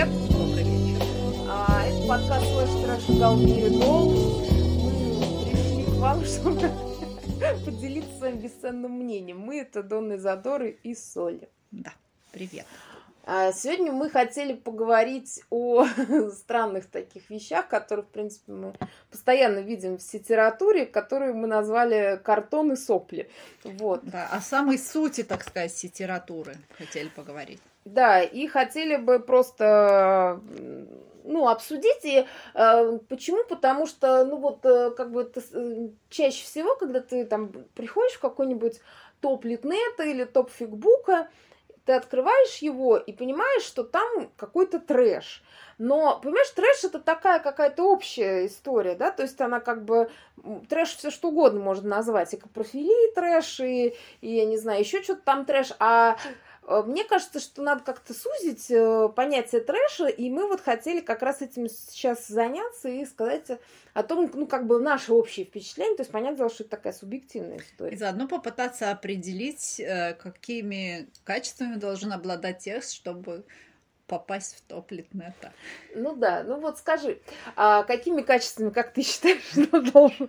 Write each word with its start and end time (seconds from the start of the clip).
привет. 0.00 0.30
Добрый 0.30 0.64
вечер. 0.64 1.02
А, 1.48 1.84
это 1.86 2.08
подкаст 2.08 2.46
Слэш 2.46 2.70
Трэш 2.84 3.18
Галмири 3.18 3.68
Дол. 3.68 4.12
Мы 4.12 5.44
пришли 5.44 5.84
к 5.84 5.94
вам, 5.96 6.24
чтобы 6.24 6.70
поделиться 7.64 8.18
своим 8.18 8.38
бесценным 8.38 8.92
мнением. 8.92 9.40
Мы 9.40 9.60
это 9.60 9.82
Донны 9.82 10.18
Задоры 10.18 10.78
и 10.82 10.94
Соли. 10.94 11.48
Да, 11.70 11.92
привет. 12.32 12.66
А 13.24 13.52
сегодня 13.52 13.92
мы 13.92 14.08
хотели 14.08 14.54
поговорить 14.54 15.42
о 15.50 15.86
странных 16.32 16.86
таких 16.86 17.28
вещах, 17.28 17.68
которые, 17.68 18.04
в 18.04 18.08
принципе, 18.08 18.52
мы 18.52 18.74
постоянно 19.10 19.58
видим 19.58 19.98
в 19.98 20.14
литературе, 20.14 20.86
которые 20.86 21.34
мы 21.34 21.46
назвали 21.46 22.18
картон 22.24 22.72
и 22.72 22.76
сопли. 22.76 23.30
Вот. 23.64 24.04
Да, 24.04 24.28
о 24.32 24.40
самой 24.40 24.78
сути, 24.78 25.22
так 25.22 25.42
сказать, 25.42 25.84
литературы 25.84 26.56
хотели 26.78 27.08
поговорить. 27.08 27.60
Да, 27.84 28.22
и 28.22 28.46
хотели 28.46 28.96
бы 28.96 29.20
просто 29.20 30.40
ну, 31.24 31.48
обсудить. 31.48 32.04
И 32.04 32.26
э, 32.54 32.98
почему? 33.08 33.44
Потому 33.48 33.86
что, 33.86 34.24
ну, 34.24 34.36
вот, 34.36 34.64
э, 34.64 34.90
как 34.90 35.12
бы, 35.12 35.24
ты, 35.24 35.40
э, 35.52 35.88
чаще 36.08 36.44
всего, 36.44 36.76
когда 36.76 37.00
ты 37.00 37.24
там 37.24 37.52
приходишь 37.74 38.16
в 38.16 38.20
какой-нибудь 38.20 38.80
топ 39.20 39.44
Литнета 39.44 40.02
или 40.04 40.24
топ 40.24 40.50
Фигбука, 40.50 41.28
ты 41.84 41.92
открываешь 41.92 42.58
его 42.58 42.96
и 42.96 43.12
понимаешь, 43.12 43.62
что 43.62 43.84
там 43.84 44.30
какой-то 44.36 44.78
трэш. 44.78 45.42
Но, 45.78 46.20
понимаешь, 46.22 46.50
трэш 46.50 46.84
это 46.84 47.00
такая 47.00 47.40
какая-то 47.40 47.84
общая 47.84 48.46
история, 48.46 48.94
да, 48.94 49.10
то 49.10 49.22
есть 49.22 49.40
она 49.40 49.60
как 49.60 49.84
бы, 49.84 50.10
трэш 50.68 50.96
все 50.96 51.10
что 51.10 51.28
угодно 51.28 51.60
можно 51.60 51.88
назвать, 51.88 52.34
и 52.34 52.36
капрофилии 52.36 53.14
трэш, 53.14 53.60
и, 53.60 53.96
и 54.20 54.36
я 54.36 54.44
не 54.44 54.58
знаю, 54.58 54.80
еще 54.80 55.02
что-то 55.02 55.22
там 55.22 55.46
трэш, 55.46 55.72
а 55.78 56.16
мне 56.70 57.04
кажется, 57.04 57.40
что 57.40 57.62
надо 57.62 57.82
как-то 57.82 58.14
сузить 58.14 58.70
э, 58.70 59.08
понятие 59.14 59.60
трэша, 59.60 60.06
и 60.06 60.30
мы 60.30 60.46
вот 60.46 60.60
хотели 60.60 61.00
как 61.00 61.22
раз 61.22 61.42
этим 61.42 61.68
сейчас 61.68 62.28
заняться 62.28 62.88
и 62.88 63.04
сказать 63.04 63.46
о 63.92 64.02
том, 64.04 64.30
ну, 64.32 64.46
как 64.46 64.66
бы 64.66 64.78
наше 64.80 65.12
общее 65.12 65.44
впечатление, 65.44 65.96
то 65.96 66.02
есть 66.02 66.12
понятно, 66.12 66.48
что 66.48 66.62
это 66.62 66.70
такая 66.70 66.92
субъективная 66.92 67.58
история. 67.58 67.94
И 67.94 67.98
заодно 67.98 68.28
попытаться 68.28 68.90
определить, 68.90 69.80
э, 69.80 70.14
какими 70.14 71.08
качествами 71.24 71.74
должен 71.74 72.12
обладать 72.12 72.60
текст, 72.60 72.92
чтобы 72.92 73.44
попасть 74.10 74.56
в 74.56 74.62
топ 74.62 74.90
Литнета. 74.90 75.52
Ну 75.94 76.14
да, 76.16 76.42
ну 76.44 76.58
вот 76.58 76.78
скажи, 76.78 77.20
а 77.54 77.84
какими 77.84 78.22
качествами, 78.22 78.70
как 78.70 78.92
ты 78.92 79.02
считаешь, 79.02 79.40
что 79.52 79.80
должен? 79.80 80.28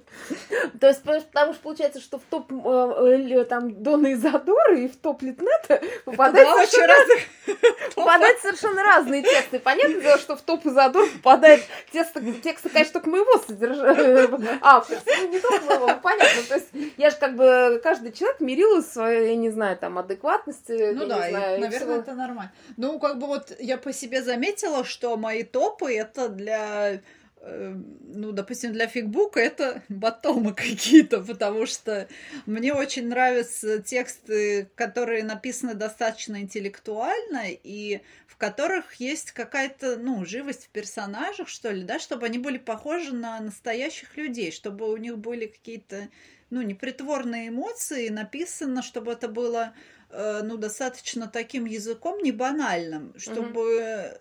То 0.80 0.88
есть, 0.88 1.02
потому 1.04 1.54
что 1.54 1.64
получается, 1.64 2.00
что 2.00 2.20
в 2.20 2.24
топ 2.30 2.52
э, 2.52 3.46
там 3.46 3.82
Дона 3.82 4.08
и 4.08 4.14
Задоры 4.16 4.86
и 4.86 4.88
в 4.88 4.98
топ 4.98 5.24
Литнета 5.24 5.82
попадают 6.06 6.70
совершенно, 6.70 6.94
разных... 6.94 7.20
попадают 7.96 8.40
совершенно 8.40 8.84
разные 8.84 9.24
тексты. 9.24 9.60
Понятно 9.60 10.00
дело, 10.00 10.18
что 10.20 10.36
в 10.36 10.42
топ 10.42 10.64
Изодор 10.68 11.10
попадает 11.16 11.64
тексты, 11.92 12.34
тексты, 12.34 12.70
конечно, 12.70 12.94
только 12.94 13.10
моего 13.10 13.38
содержания. 13.40 14.30
А, 14.62 14.84
ну 14.90 15.28
не 15.30 15.40
только 15.40 15.66
моего, 15.66 15.88
понятно. 16.04 16.44
То 16.48 16.56
есть 16.56 16.70
я 16.98 17.10
же 17.10 17.16
как 17.16 17.36
бы 17.36 17.80
каждый 17.84 18.12
человек 18.12 18.42
мерил 18.42 18.84
свою, 18.84 19.26
я 19.26 19.36
не 19.36 19.50
знаю, 19.50 19.76
там, 19.78 19.98
адекватности. 19.98 20.92
Ну 20.94 21.08
да, 21.08 21.30
знаю, 21.30 21.62
наверное, 21.62 22.00
это 22.00 22.14
нормально. 22.14 22.52
Ну, 22.78 23.00
как 23.00 23.18
бы 23.18 23.28
вот 23.28 23.52
я 23.60 23.71
по 23.78 23.94
себе 23.94 24.24
заметила, 24.24 24.84
что 24.84 25.18
мои 25.18 25.44
топы 25.44 25.94
это 25.94 26.30
для 26.30 27.02
э, 27.42 27.76
ну, 28.14 28.32
допустим, 28.32 28.74
для 28.74 28.88
фигбука 28.88 29.40
это 29.40 29.84
батомы 29.90 30.54
какие-то, 30.54 31.22
потому 31.22 31.66
что 31.66 32.08
мне 32.46 32.74
очень 32.74 33.08
нравятся 33.08 33.80
тексты, 33.80 34.70
которые 34.76 35.24
написаны 35.24 35.74
достаточно 35.74 36.42
интеллектуально 36.42 37.46
и 37.48 38.02
в 38.28 38.38
которых 38.38 38.96
есть 38.96 39.32
какая-то, 39.32 39.98
ну, 39.98 40.26
живость 40.26 40.66
в 40.66 40.70
персонажах, 40.70 41.48
что 41.48 41.70
ли, 41.72 41.84
да, 41.84 42.00
чтобы 42.00 42.26
они 42.26 42.38
были 42.38 42.58
похожи 42.58 43.14
на 43.14 43.40
настоящих 43.40 44.18
людей, 44.18 44.52
чтобы 44.52 44.92
у 44.92 44.98
них 44.98 45.18
были 45.18 45.48
какие-то, 45.48 46.10
ну, 46.50 46.62
непритворные 46.62 47.50
эмоции, 47.50 48.10
написано, 48.10 48.82
чтобы 48.82 49.12
это 49.12 49.28
было 49.28 49.74
ну, 50.14 50.58
достаточно 50.58 51.28
таким 51.28 51.66
языком, 51.66 52.22
не 52.22 52.32
банальным, 52.32 53.14
чтобы 53.18 54.18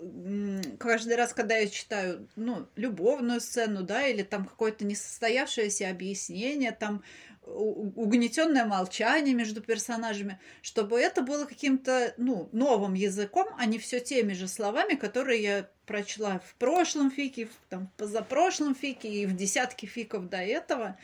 угу. 0.00 0.76
каждый 0.78 1.16
раз, 1.16 1.32
когда 1.32 1.56
я 1.56 1.68
читаю, 1.68 2.28
ну, 2.36 2.66
любовную 2.76 3.40
сцену, 3.40 3.82
да, 3.82 4.06
или 4.06 4.22
там 4.22 4.46
какое-то 4.46 4.84
несостоявшееся 4.84 5.90
объяснение, 5.90 6.72
там 6.72 7.02
угнетенное 7.46 8.64
молчание 8.64 9.34
между 9.34 9.60
персонажами, 9.60 10.40
чтобы 10.62 10.98
это 10.98 11.22
было 11.22 11.44
каким-то, 11.44 12.14
ну, 12.16 12.48
новым 12.52 12.94
языком, 12.94 13.48
а 13.58 13.66
не 13.66 13.78
все 13.78 14.00
теми 14.00 14.32
же 14.32 14.48
словами, 14.48 14.94
которые 14.94 15.42
я 15.42 15.70
прочла 15.86 16.38
в 16.38 16.54
прошлом 16.54 17.10
фике, 17.10 17.46
в, 17.46 17.50
там, 17.68 17.90
позапрошлом 17.96 18.74
фике 18.74 19.08
и 19.08 19.26
в 19.26 19.36
десятке 19.36 19.86
фиков 19.86 20.28
до 20.28 20.38
этого. 20.38 20.96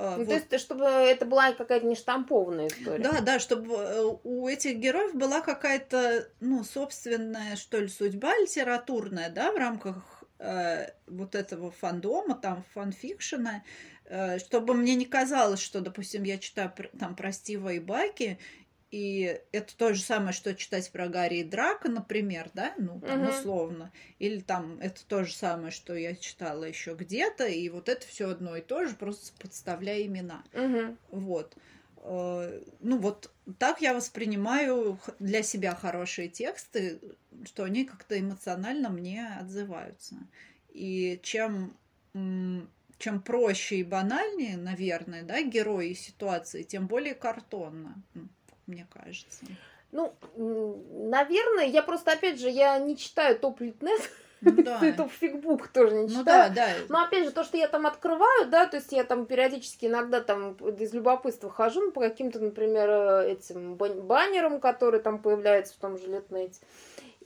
А, 0.00 0.16
ну, 0.16 0.24
вот. 0.24 0.28
То 0.28 0.54
есть, 0.54 0.64
чтобы 0.64 0.84
это 0.84 1.26
была 1.26 1.52
какая-то 1.52 1.86
не 1.86 1.96
штампованная 1.96 2.68
история. 2.68 3.02
Да, 3.02 3.20
да, 3.20 3.38
чтобы 3.40 3.74
э, 3.74 4.04
у 4.22 4.46
этих 4.46 4.76
героев 4.76 5.14
была 5.14 5.40
какая-то, 5.40 6.28
ну, 6.40 6.62
собственная, 6.62 7.56
что 7.56 7.78
ли, 7.78 7.88
судьба 7.88 8.36
литературная, 8.38 9.28
да, 9.28 9.50
в 9.50 9.56
рамках 9.56 10.24
э, 10.38 10.90
вот 11.08 11.34
этого 11.34 11.72
фандома, 11.72 12.36
там, 12.36 12.64
фанфикшена, 12.74 13.64
э, 14.04 14.38
чтобы 14.38 14.74
мне 14.74 14.94
не 14.94 15.04
казалось, 15.04 15.60
что, 15.60 15.80
допустим, 15.80 16.22
я 16.22 16.38
читаю 16.38 16.72
там 16.98 17.16
про 17.16 17.32
Стива 17.32 17.72
и 17.72 17.80
Баки, 17.80 18.38
и 18.90 19.40
это 19.52 19.76
то 19.76 19.92
же 19.92 20.00
самое, 20.00 20.32
что 20.32 20.54
читать 20.54 20.90
про 20.90 21.08
Гарри 21.08 21.38
и 21.38 21.44
Драка, 21.44 21.90
например, 21.90 22.50
да, 22.54 22.74
ну, 22.78 23.00
там, 23.00 23.22
угу. 23.22 23.30
условно. 23.30 23.92
Или 24.18 24.40
там 24.40 24.78
это 24.80 25.04
то 25.06 25.24
же 25.24 25.32
самое, 25.34 25.70
что 25.70 25.94
я 25.94 26.14
читала 26.14 26.64
еще 26.64 26.94
где-то, 26.94 27.46
и 27.46 27.68
вот 27.68 27.88
это 27.88 28.06
все 28.06 28.30
одно 28.30 28.56
и 28.56 28.62
то 28.62 28.86
же, 28.86 28.94
просто 28.94 29.32
подставляя 29.38 30.02
имена. 30.06 30.42
Угу. 30.54 30.96
Вот. 31.20 31.54
Э, 31.98 32.62
ну, 32.80 32.98
вот 32.98 33.30
так 33.58 33.82
я 33.82 33.92
воспринимаю 33.92 34.98
для 35.18 35.42
себя 35.42 35.74
хорошие 35.74 36.28
тексты, 36.28 36.98
что 37.44 37.64
они 37.64 37.84
как-то 37.84 38.18
эмоционально 38.18 38.88
мне 38.88 39.28
отзываются. 39.38 40.16
И 40.72 41.20
чем 41.22 41.76
чем 42.98 43.20
проще 43.20 43.76
и 43.76 43.84
банальнее, 43.84 44.56
наверное, 44.56 45.22
да, 45.22 45.40
герои 45.42 45.90
и 45.90 45.94
ситуации, 45.94 46.64
тем 46.64 46.88
более 46.88 47.14
картонно 47.14 48.02
мне 48.68 48.86
кажется. 48.92 49.44
Ну, 49.90 50.14
наверное, 50.36 51.64
я 51.64 51.82
просто, 51.82 52.12
опять 52.12 52.38
же, 52.38 52.50
я 52.50 52.78
не 52.78 52.96
читаю 52.96 53.38
топ 53.38 53.60
Литнет, 53.60 54.00
ну, 54.40 54.62
да. 54.62 54.80
топ 54.96 55.10
фигбук 55.10 55.68
тоже 55.68 55.94
не 55.94 56.08
читаю. 56.08 56.50
Ну, 56.50 56.54
да, 56.54 56.68
да. 56.68 56.68
Но 56.88 57.02
опять 57.02 57.24
же, 57.24 57.30
то, 57.32 57.42
что 57.42 57.56
я 57.56 57.68
там 57.68 57.86
открываю, 57.86 58.48
да, 58.48 58.66
то 58.66 58.76
есть 58.76 58.92
я 58.92 59.04
там 59.04 59.26
периодически 59.26 59.86
иногда 59.86 60.20
там 60.20 60.52
из 60.52 60.92
любопытства 60.92 61.50
хожу 61.50 61.80
ну, 61.80 61.90
по 61.90 62.00
каким-то, 62.00 62.38
например, 62.38 62.88
э, 62.88 63.32
этим 63.32 63.74
баннерам, 63.74 64.60
которые 64.60 65.00
там 65.02 65.20
появляются 65.20 65.74
в 65.74 65.78
том 65.78 65.98
же 65.98 66.06
Литнете. 66.06 66.60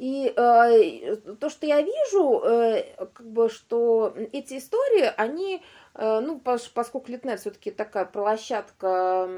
И 0.03 0.35
э, 0.37 1.17
то, 1.39 1.49
что 1.49 1.65
я 1.65 1.81
вижу, 1.81 2.41
э, 2.45 2.83
как 3.13 3.25
бы, 3.25 3.49
что 3.49 4.13
эти 4.33 4.59
истории, 4.59 5.13
они 5.17 5.63
Э, 5.95 6.21
ну, 6.21 6.41
поскольку 6.41 7.11
Литнет 7.11 7.41
все-таки 7.41 7.71
такая 7.71 8.05
площадка 8.07 9.29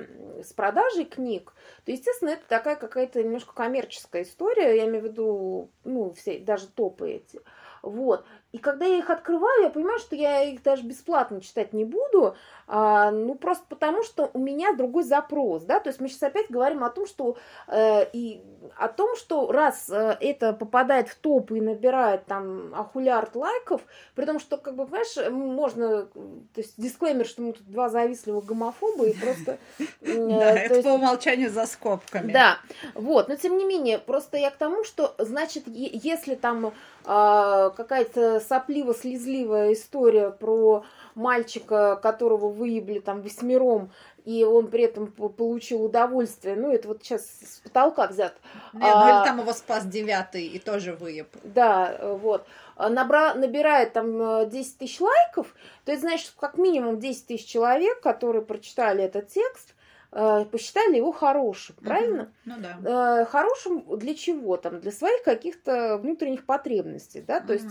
с 0.42 0.52
продажей 0.52 1.04
книг, 1.04 1.52
то, 1.84 1.92
естественно, 1.92 2.30
это 2.30 2.46
такая 2.48 2.76
какая-то 2.76 3.22
немножко 3.22 3.54
коммерческая 3.54 4.22
история, 4.22 4.76
я 4.76 4.84
имею 4.86 5.02
в 5.02 5.06
виду, 5.06 5.70
ну, 5.84 6.12
все, 6.12 6.38
даже 6.38 6.68
топы 6.68 7.10
эти. 7.10 7.40
Вот. 7.82 8.24
И 8.54 8.58
когда 8.58 8.86
я 8.86 8.98
их 8.98 9.10
открываю, 9.10 9.64
я 9.64 9.68
понимаю, 9.68 9.98
что 9.98 10.14
я 10.14 10.44
их 10.44 10.62
даже 10.62 10.84
бесплатно 10.84 11.40
читать 11.40 11.72
не 11.72 11.84
буду, 11.84 12.36
а, 12.68 13.10
ну 13.10 13.34
просто 13.34 13.64
потому, 13.68 14.04
что 14.04 14.30
у 14.32 14.38
меня 14.38 14.72
другой 14.74 15.02
запрос, 15.02 15.64
да, 15.64 15.80
то 15.80 15.88
есть 15.88 16.00
мы 16.00 16.08
сейчас 16.08 16.22
опять 16.22 16.48
говорим 16.50 16.84
о 16.84 16.90
том, 16.90 17.04
что 17.08 17.36
э, 17.66 18.06
и 18.12 18.40
о 18.76 18.86
том, 18.86 19.16
что 19.16 19.50
раз 19.50 19.90
э, 19.90 20.16
это 20.20 20.52
попадает 20.52 21.08
в 21.08 21.16
топ 21.16 21.50
и 21.50 21.60
набирает 21.60 22.26
там 22.26 22.72
ахулярд 22.76 23.34
лайков, 23.34 23.82
при 24.14 24.24
том, 24.24 24.38
что, 24.38 24.56
как 24.56 24.76
бы, 24.76 24.86
понимаешь, 24.86 25.32
можно, 25.32 26.04
то 26.04 26.58
есть 26.58 26.74
дисклеймер, 26.76 27.26
что 27.26 27.42
мы 27.42 27.54
тут 27.54 27.66
два 27.66 27.88
завистливых 27.88 28.44
гомофоба 28.44 29.06
и 29.06 29.14
просто... 29.14 29.58
Да, 30.00 30.52
это 30.52 30.82
по 30.82 30.94
умолчанию 30.94 31.50
за 31.50 31.66
скобками. 31.66 32.32
Да, 32.32 32.58
вот, 32.94 33.28
но 33.28 33.34
тем 33.34 33.56
не 33.56 33.64
менее, 33.64 33.98
просто 33.98 34.36
я 34.36 34.50
к 34.50 34.56
тому, 34.56 34.84
что, 34.84 35.14
значит, 35.18 35.64
если 35.66 36.36
там 36.36 36.72
а, 37.04 37.70
какая-то 37.70 38.40
сопливо-слезливая 38.40 39.72
история 39.72 40.30
про 40.30 40.84
мальчика, 41.14 41.96
которого 41.96 42.48
выебли 42.48 42.98
там 42.98 43.22
восьмером, 43.22 43.90
и 44.24 44.42
он 44.42 44.68
при 44.68 44.84
этом 44.84 45.08
получил 45.12 45.84
удовольствие. 45.84 46.56
Ну, 46.56 46.72
это 46.72 46.88
вот 46.88 47.02
сейчас 47.02 47.22
с 47.22 47.60
потолка 47.62 48.06
взят. 48.06 48.34
Нет, 48.72 48.82
ну 48.82 48.88
а, 48.88 49.18
или 49.18 49.24
там 49.26 49.40
его 49.40 49.52
спас 49.52 49.84
девятый 49.84 50.46
и 50.46 50.58
тоже 50.58 50.94
выеб. 50.94 51.28
Да, 51.42 51.98
вот. 52.00 52.46
Набра, 52.76 53.34
набирает 53.34 53.92
там 53.92 54.48
10 54.48 54.78
тысяч 54.78 55.00
лайков, 55.00 55.54
то 55.84 55.92
есть, 55.92 56.02
значит, 56.02 56.32
как 56.40 56.58
минимум 56.58 56.98
10 56.98 57.26
тысяч 57.26 57.46
человек, 57.46 58.00
которые 58.00 58.42
прочитали 58.42 59.04
этот 59.04 59.28
текст, 59.28 59.70
э, 59.70 59.73
посчитали 60.50 60.96
его 60.96 61.10
хорошим, 61.10 61.74
правильно? 61.82 62.32
Ну 62.44 62.54
да. 62.58 63.20
Э, 63.20 63.24
хорошим 63.24 63.84
для 63.98 64.14
чего 64.14 64.56
там? 64.56 64.80
Для 64.80 64.92
своих 64.92 65.22
каких-то 65.24 65.98
внутренних 65.98 66.46
потребностей, 66.46 67.20
да, 67.20 67.40
то 67.40 67.52
есть 67.52 67.66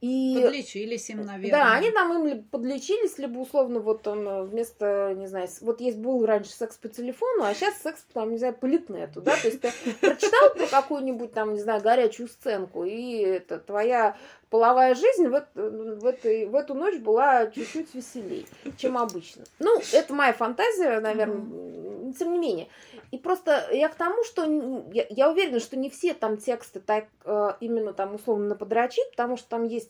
и... 0.00 0.40
Подлечились 0.42 1.10
им, 1.10 1.26
наверное. 1.26 1.50
Да, 1.50 1.74
они 1.74 1.90
там 1.90 2.26
им 2.26 2.42
подлечились, 2.44 3.18
либо 3.18 3.38
условно 3.38 3.80
вот 3.80 4.06
он 4.08 4.26
э, 4.26 4.42
вместо, 4.44 5.14
не 5.14 5.26
знаю, 5.26 5.48
вот 5.60 5.80
есть 5.80 5.98
был 5.98 6.24
раньше 6.24 6.52
секс 6.52 6.76
по 6.76 6.88
телефону, 6.88 7.44
а 7.44 7.54
сейчас 7.54 7.82
секс 7.82 8.06
там, 8.14 8.30
не 8.30 8.38
знаю, 8.38 8.54
по 8.54 8.64
литнету, 8.64 9.20
да, 9.20 9.36
то 9.36 9.48
есть 9.48 9.60
ты 9.60 9.70
прочитал 10.00 10.54
про 10.54 10.66
какую-нибудь 10.66 11.32
там, 11.32 11.52
не 11.52 11.60
знаю, 11.60 11.82
горячую 11.82 12.28
сценку, 12.28 12.84
и 12.84 13.18
это 13.18 13.58
твоя 13.58 14.16
половая 14.50 14.94
жизнь 14.94 15.28
в, 15.28 15.46
в, 15.54 16.06
этой, 16.06 16.46
в 16.46 16.54
эту 16.54 16.74
ночь 16.74 16.98
была 16.98 17.46
чуть-чуть 17.46 17.94
веселее, 17.94 18.44
чем 18.76 18.98
обычно. 18.98 19.44
Ну, 19.60 19.80
это 19.92 20.12
моя 20.12 20.32
фантазия, 20.32 21.00
наверное, 21.00 21.36
mm-hmm. 21.36 22.12
тем 22.18 22.32
не 22.32 22.38
менее. 22.38 22.68
И 23.12 23.18
просто 23.18 23.68
я 23.72 23.88
к 23.88 23.94
тому, 23.94 24.22
что 24.24 24.44
я, 24.92 25.06
я 25.08 25.30
уверена, 25.30 25.60
что 25.60 25.76
не 25.76 25.88
все 25.90 26.14
там 26.14 26.36
тексты 26.36 26.80
так 26.80 27.06
э, 27.24 27.52
именно 27.60 27.92
там 27.92 28.14
условно 28.14 28.54
подрочить, 28.54 29.10
потому 29.12 29.36
что 29.36 29.48
там 29.48 29.64
есть 29.64 29.89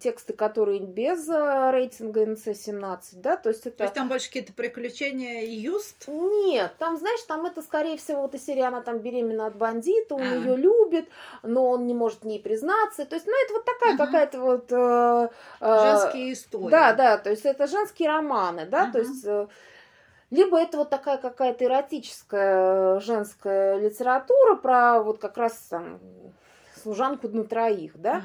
тексты, 0.00 0.32
которые 0.32 0.80
без 0.80 1.28
э, 1.28 1.70
рейтинга 1.70 2.24
НЦ-17, 2.24 2.98
да, 3.14 3.36
то 3.36 3.50
есть 3.50 3.66
это... 3.66 3.76
То 3.76 3.82
есть 3.84 3.94
там 3.94 4.08
больше 4.08 4.28
какие-то 4.28 4.54
приключения 4.54 5.42
и 5.42 5.50
юст? 5.50 6.08
Нет, 6.08 6.72
там, 6.78 6.96
знаешь, 6.96 7.20
там 7.24 7.44
это, 7.44 7.60
скорее 7.60 7.98
всего, 7.98 8.22
вот 8.22 8.34
эта 8.34 8.42
серия, 8.42 8.64
она 8.64 8.80
там 8.80 9.00
беременна 9.00 9.46
от 9.46 9.56
бандита, 9.56 10.14
он 10.14 10.22
а. 10.22 10.34
ее 10.34 10.56
любит, 10.56 11.08
но 11.42 11.68
он 11.68 11.86
не 11.86 11.92
может 11.92 12.24
ней 12.24 12.40
признаться, 12.40 13.04
то 13.04 13.16
есть, 13.16 13.26
ну, 13.26 13.34
это 13.44 13.52
вот 13.52 13.64
такая 13.66 13.94
угу. 13.94 14.04
какая-то 14.04 14.40
вот... 14.40 14.72
Э, 14.72 15.28
э, 15.60 16.00
Женские 16.00 16.32
истории. 16.32 16.70
Да, 16.70 16.94
да, 16.94 17.18
то 17.18 17.28
есть 17.28 17.44
это 17.44 17.66
женские 17.66 18.08
романы, 18.08 18.64
да, 18.64 18.84
угу. 18.84 18.92
то 18.92 18.98
есть... 19.00 19.24
Э, 19.26 19.46
либо 20.30 20.60
это 20.60 20.76
вот 20.76 20.90
такая 20.90 21.16
какая-то 21.16 21.64
эротическая 21.64 23.00
женская 23.00 23.78
литература 23.78 24.56
про 24.56 25.02
вот 25.02 25.18
как 25.18 25.38
раз 25.38 25.54
там 25.70 25.98
служанку 26.78 27.28
на 27.28 27.44
троих, 27.44 27.92
да. 28.00 28.22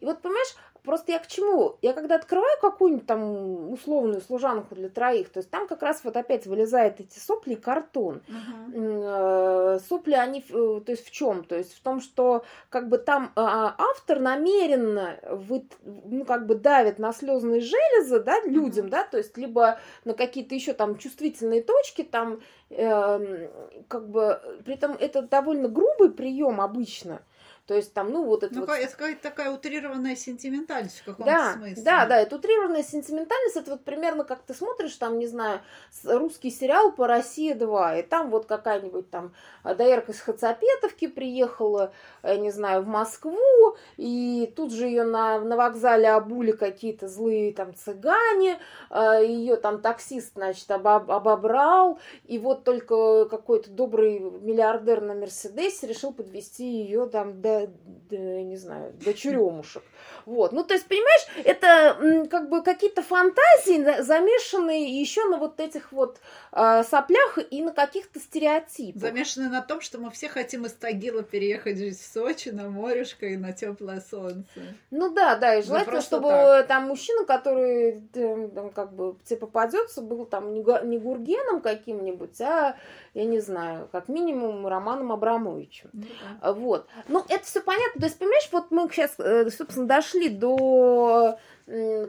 И 0.00 0.04
вот, 0.04 0.22
понимаешь, 0.22 0.54
Просто 0.86 1.10
я 1.10 1.18
к 1.18 1.26
чему? 1.26 1.78
Я 1.82 1.92
когда 1.94 2.14
открываю 2.14 2.56
какую-нибудь 2.60 3.06
там 3.06 3.72
условную 3.72 4.20
служанку 4.20 4.76
для 4.76 4.88
троих, 4.88 5.30
то 5.30 5.38
есть 5.38 5.50
там 5.50 5.66
как 5.66 5.82
раз 5.82 6.02
вот 6.04 6.16
опять 6.16 6.46
вылезают 6.46 7.00
эти 7.00 7.18
сопли 7.18 7.54
и 7.54 7.56
картон. 7.56 8.22
Uh-huh. 8.28 9.80
Сопли, 9.88 10.14
они, 10.14 10.44
э, 10.48 10.80
то 10.86 10.92
есть 10.92 11.04
в 11.04 11.10
чем? 11.10 11.42
То 11.42 11.56
есть 11.56 11.74
в 11.74 11.82
том, 11.82 12.00
что 12.00 12.44
как 12.68 12.88
бы 12.88 12.98
там 12.98 13.32
а, 13.34 13.74
автор 13.76 14.20
намеренно 14.20 15.18
вы, 15.28 15.66
ну, 15.82 16.24
как 16.24 16.46
бы 16.46 16.54
давит 16.54 17.00
на 17.00 17.12
слезные 17.12 17.60
железы, 17.60 18.20
да, 18.20 18.40
людям, 18.44 18.86
uh-huh. 18.86 18.90
да, 18.90 19.02
то 19.02 19.18
есть 19.18 19.36
либо 19.36 19.80
на 20.04 20.14
какие-то 20.14 20.54
еще 20.54 20.72
там 20.72 20.98
чувствительные 20.98 21.64
точки, 21.64 22.04
там, 22.04 22.38
э, 22.70 23.48
как 23.88 24.08
бы, 24.08 24.40
при 24.64 24.74
этом 24.74 24.92
это 24.92 25.22
довольно 25.22 25.66
грубый 25.66 26.12
прием 26.12 26.60
обычно. 26.60 27.22
То 27.66 27.74
есть 27.74 27.92
там, 27.92 28.12
ну, 28.12 28.24
вот 28.24 28.44
это 28.44 28.54
ну, 28.54 28.60
вот... 28.60 28.70
Это 28.70 28.92
какая-то 28.92 29.22
такая 29.22 29.50
утрированная 29.50 30.14
сентиментальность 30.14 31.00
в 31.00 31.04
каком-то 31.04 31.32
да, 31.32 31.52
смысле. 31.54 31.82
Да, 31.82 32.06
да, 32.06 32.20
это 32.20 32.36
утрированная 32.36 32.84
сентиментальность, 32.84 33.56
это 33.56 33.72
вот 33.72 33.82
примерно 33.82 34.22
как 34.22 34.42
ты 34.42 34.54
смотришь 34.54 34.94
там, 34.94 35.18
не 35.18 35.26
знаю, 35.26 35.60
русский 36.04 36.52
сериал 36.52 36.92
по 36.92 37.08
«Россия-2», 37.08 38.00
и 38.00 38.02
там 38.02 38.30
вот 38.30 38.46
какая-нибудь 38.46 39.10
там 39.10 39.32
доярка 39.64 40.12
из 40.12 40.20
Хацапетовки 40.20 41.08
приехала, 41.08 41.92
я 42.22 42.36
не 42.36 42.52
знаю, 42.52 42.82
в 42.82 42.86
Москву, 42.86 43.76
и 43.96 44.52
тут 44.54 44.72
же 44.72 44.86
ее 44.86 45.02
на, 45.02 45.40
на 45.40 45.56
вокзале 45.56 46.08
обули 46.08 46.52
какие-то 46.52 47.08
злые 47.08 47.52
там 47.52 47.74
цыгане, 47.74 48.60
а, 48.90 49.18
ее 49.20 49.56
там 49.56 49.80
таксист, 49.80 50.34
значит, 50.34 50.70
обоб, 50.70 51.10
обобрал, 51.10 51.98
и 52.26 52.38
вот 52.38 52.62
только 52.62 53.24
какой-то 53.24 53.70
добрый 53.70 54.20
миллиардер 54.20 55.00
на 55.00 55.14
Мерседесе 55.14 55.88
решил 55.88 56.12
подвести 56.12 56.64
ее 56.64 57.06
там 57.06 57.40
до 57.40 57.55
до, 57.64 58.16
не 58.16 58.56
знаю, 58.56 58.92
до 59.04 59.14
черемушек. 59.14 59.82
Вот. 60.24 60.52
Ну, 60.52 60.64
то 60.64 60.74
есть, 60.74 60.86
понимаешь, 60.86 61.26
это 61.44 62.28
как 62.28 62.48
бы 62.48 62.62
какие-то 62.62 63.02
фантазии, 63.02 64.02
замешанные 64.02 65.00
еще 65.00 65.24
на 65.26 65.36
вот 65.36 65.60
этих 65.60 65.92
вот 65.92 66.20
э, 66.52 66.82
соплях 66.82 67.38
и 67.50 67.62
на 67.62 67.72
каких-то 67.72 68.18
стереотипах. 68.18 69.00
Замешанные 69.00 69.50
на 69.50 69.62
том, 69.62 69.80
что 69.80 69.98
мы 69.98 70.10
все 70.10 70.28
хотим 70.28 70.66
из 70.66 70.72
Тагила 70.72 71.22
переехать 71.22 71.78
жить 71.78 71.98
в 71.98 72.12
Сочи 72.12 72.48
на 72.48 72.68
морешко 72.68 73.26
и 73.26 73.36
на 73.36 73.52
теплое 73.52 74.00
солнце. 74.00 74.46
Ну 74.90 75.12
да, 75.12 75.36
да, 75.36 75.54
и 75.54 75.62
желательно, 75.62 76.00
чтобы 76.00 76.28
так. 76.28 76.66
там 76.66 76.88
мужчина, 76.88 77.24
который 77.24 78.02
там, 78.12 78.70
как 78.70 78.92
бы 78.92 79.16
тебе 79.24 79.38
попадется, 79.38 80.02
был 80.02 80.26
там 80.26 80.54
не, 80.54 80.64
не 80.86 80.98
Гургеном 80.98 81.60
каким-нибудь, 81.60 82.40
а 82.40 82.76
я 83.14 83.24
не 83.24 83.40
знаю, 83.40 83.88
как 83.92 84.08
минимум 84.08 84.66
Романом 84.66 85.12
Абрамовичем. 85.12 85.90
Ну, 85.92 86.06
да. 86.42 86.52
Вот. 86.52 86.86
Ну, 87.08 87.24
это 87.28 87.45
все 87.46 87.60
понятно. 87.60 88.00
То 88.00 88.06
есть, 88.06 88.18
понимаешь, 88.18 88.48
вот 88.50 88.70
мы 88.70 88.88
сейчас, 88.90 89.14
э, 89.18 89.48
собственно, 89.50 89.86
дошли 89.86 90.28
до 90.28 91.38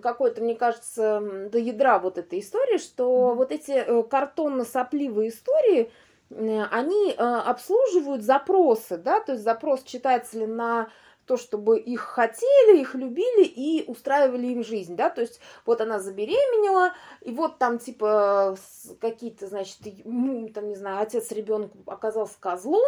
какой-то, 0.04 0.42
мне 0.42 0.54
кажется, 0.56 1.20
до 1.52 1.58
ядра 1.58 1.98
вот 1.98 2.20
этой 2.20 2.42
истории, 2.42 2.78
что 2.78 3.32
mm-hmm. 3.32 3.36
вот 3.36 3.52
эти 3.52 3.72
э, 3.72 4.04
картонно-сопливые 4.04 5.30
истории, 5.30 5.92
они 6.30 7.12
э, 7.12 7.16
обслуживают 7.16 8.22
запросы, 8.22 8.98
да, 8.98 9.20
то 9.20 9.32
есть 9.32 9.44
запрос 9.44 9.82
читателя 9.82 10.46
на 10.46 10.90
то, 11.28 11.36
чтобы 11.36 11.78
их 11.78 12.00
хотели, 12.00 12.80
их 12.80 12.96
любили 12.96 13.44
и 13.44 13.84
устраивали 13.86 14.48
им 14.48 14.64
жизнь, 14.64 14.96
да, 14.96 15.10
то 15.10 15.22
есть 15.22 15.42
вот 15.66 15.82
она 15.82 16.00
забеременела, 16.00 16.94
и 17.22 17.32
вот 17.32 17.58
там 17.58 17.80
типа 17.80 18.56
какие-то, 19.02 19.48
значит, 19.48 19.78
ну, 20.06 20.48
там, 20.48 20.70
не 20.70 20.76
знаю, 20.76 21.02
отец 21.02 21.30
ребенка 21.32 21.78
оказался 21.86 22.36
козлом, 22.40 22.82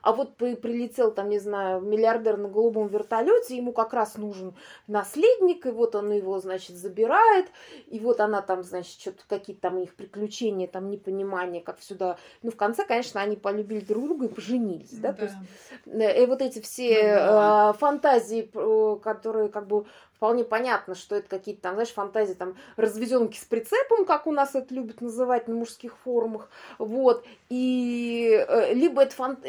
а 0.00 0.12
вот 0.12 0.36
при, 0.36 0.56
прилетел 0.56 1.12
там, 1.12 1.28
не 1.28 1.38
знаю, 1.38 1.82
миллиардер 1.82 2.38
на 2.38 2.48
голубом 2.48 2.88
вертолете, 2.88 3.56
ему 3.56 3.72
как 3.72 3.92
раз 3.92 4.16
нужен 4.16 4.54
наследник, 4.86 5.66
и 5.66 5.70
вот 5.70 5.94
он 5.94 6.12
его, 6.12 6.38
значит, 6.38 6.76
забирает, 6.76 7.48
и 7.88 8.00
вот 8.00 8.20
она 8.20 8.40
там, 8.40 8.62
значит, 8.62 8.98
что-то 8.98 9.22
какие-то 9.28 9.60
там 9.62 9.76
у 9.76 9.80
них 9.80 9.94
приключения, 9.94 10.66
там 10.66 10.90
непонимание, 10.90 11.60
как 11.60 11.82
сюда, 11.82 12.16
ну, 12.42 12.50
в 12.50 12.56
конце, 12.56 12.86
конечно, 12.86 13.20
они 13.20 13.36
полюбили 13.36 13.84
друг 13.84 14.04
друга 14.04 14.26
и 14.26 14.28
поженились, 14.28 14.92
да, 14.92 15.12
да. 15.12 15.14
то 15.14 15.24
есть, 15.24 15.36
э, 15.84 16.22
и 16.22 16.26
вот 16.26 16.40
эти 16.40 16.60
все 16.60 17.12
ну, 17.12 17.32
да 17.32 17.81
фантазии, 17.82 18.48
которые 19.02 19.48
как 19.48 19.66
бы 19.66 19.84
вполне 20.22 20.44
понятно, 20.44 20.94
что 20.94 21.16
это 21.16 21.28
какие-то 21.28 21.62
там, 21.62 21.74
знаешь, 21.74 21.92
фантазии 21.92 22.34
там 22.34 22.54
разведенки 22.76 23.36
с 23.36 23.44
прицепом, 23.44 24.04
как 24.04 24.28
у 24.28 24.32
нас 24.32 24.54
это 24.54 24.72
любят 24.72 25.00
называть 25.00 25.48
на 25.48 25.56
мужских 25.56 25.96
форумах, 26.04 26.48
вот, 26.78 27.24
и 27.48 28.46
э, 28.48 28.72
либо 28.72 29.02
это 29.02 29.16
фант... 29.16 29.40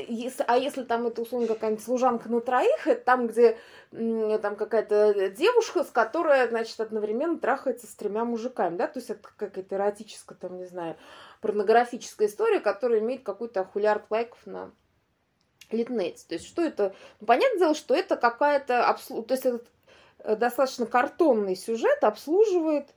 а 0.48 0.58
если 0.58 0.84
там 0.84 1.06
это 1.06 1.22
условно 1.22 1.48
какая-нибудь 1.48 1.86
служанка 1.86 2.28
на 2.28 2.42
троих, 2.42 2.88
это 2.88 3.06
там, 3.06 3.28
где 3.28 3.56
там 3.92 4.56
какая-то 4.56 5.30
девушка, 5.30 5.84
с 5.84 5.92
которой, 5.92 6.50
значит, 6.50 6.80
одновременно 6.80 7.38
трахается 7.38 7.86
с 7.86 7.94
тремя 7.94 8.26
мужиками, 8.26 8.76
да, 8.76 8.88
то 8.88 8.98
есть 8.98 9.12
это 9.12 9.22
какая-то 9.38 9.76
эротическая, 9.76 10.36
там, 10.42 10.58
не 10.58 10.66
знаю, 10.66 10.96
порнографическая 11.42 12.28
история, 12.28 12.60
которая 12.60 13.00
имеет 13.00 13.22
какой-то 13.22 13.62
ахулярд 13.62 14.06
лайков 14.10 14.40
на 14.48 14.72
Литнете. 15.72 16.24
То 16.28 16.36
есть 16.36 16.48
что 16.48 16.62
это? 16.62 16.96
Ну, 17.20 17.28
понятное 17.28 17.60
дело, 17.60 17.76
что 17.76 17.96
это 17.96 18.16
какая-то... 18.16 18.86
Обслу... 18.88 19.24
То 19.24 19.34
есть 19.34 19.46
этот 19.46 19.68
э, 20.20 20.36
достаточно 20.36 20.86
картонный 20.86 21.56
сюжет 21.56 22.04
обслуживает 22.04 22.90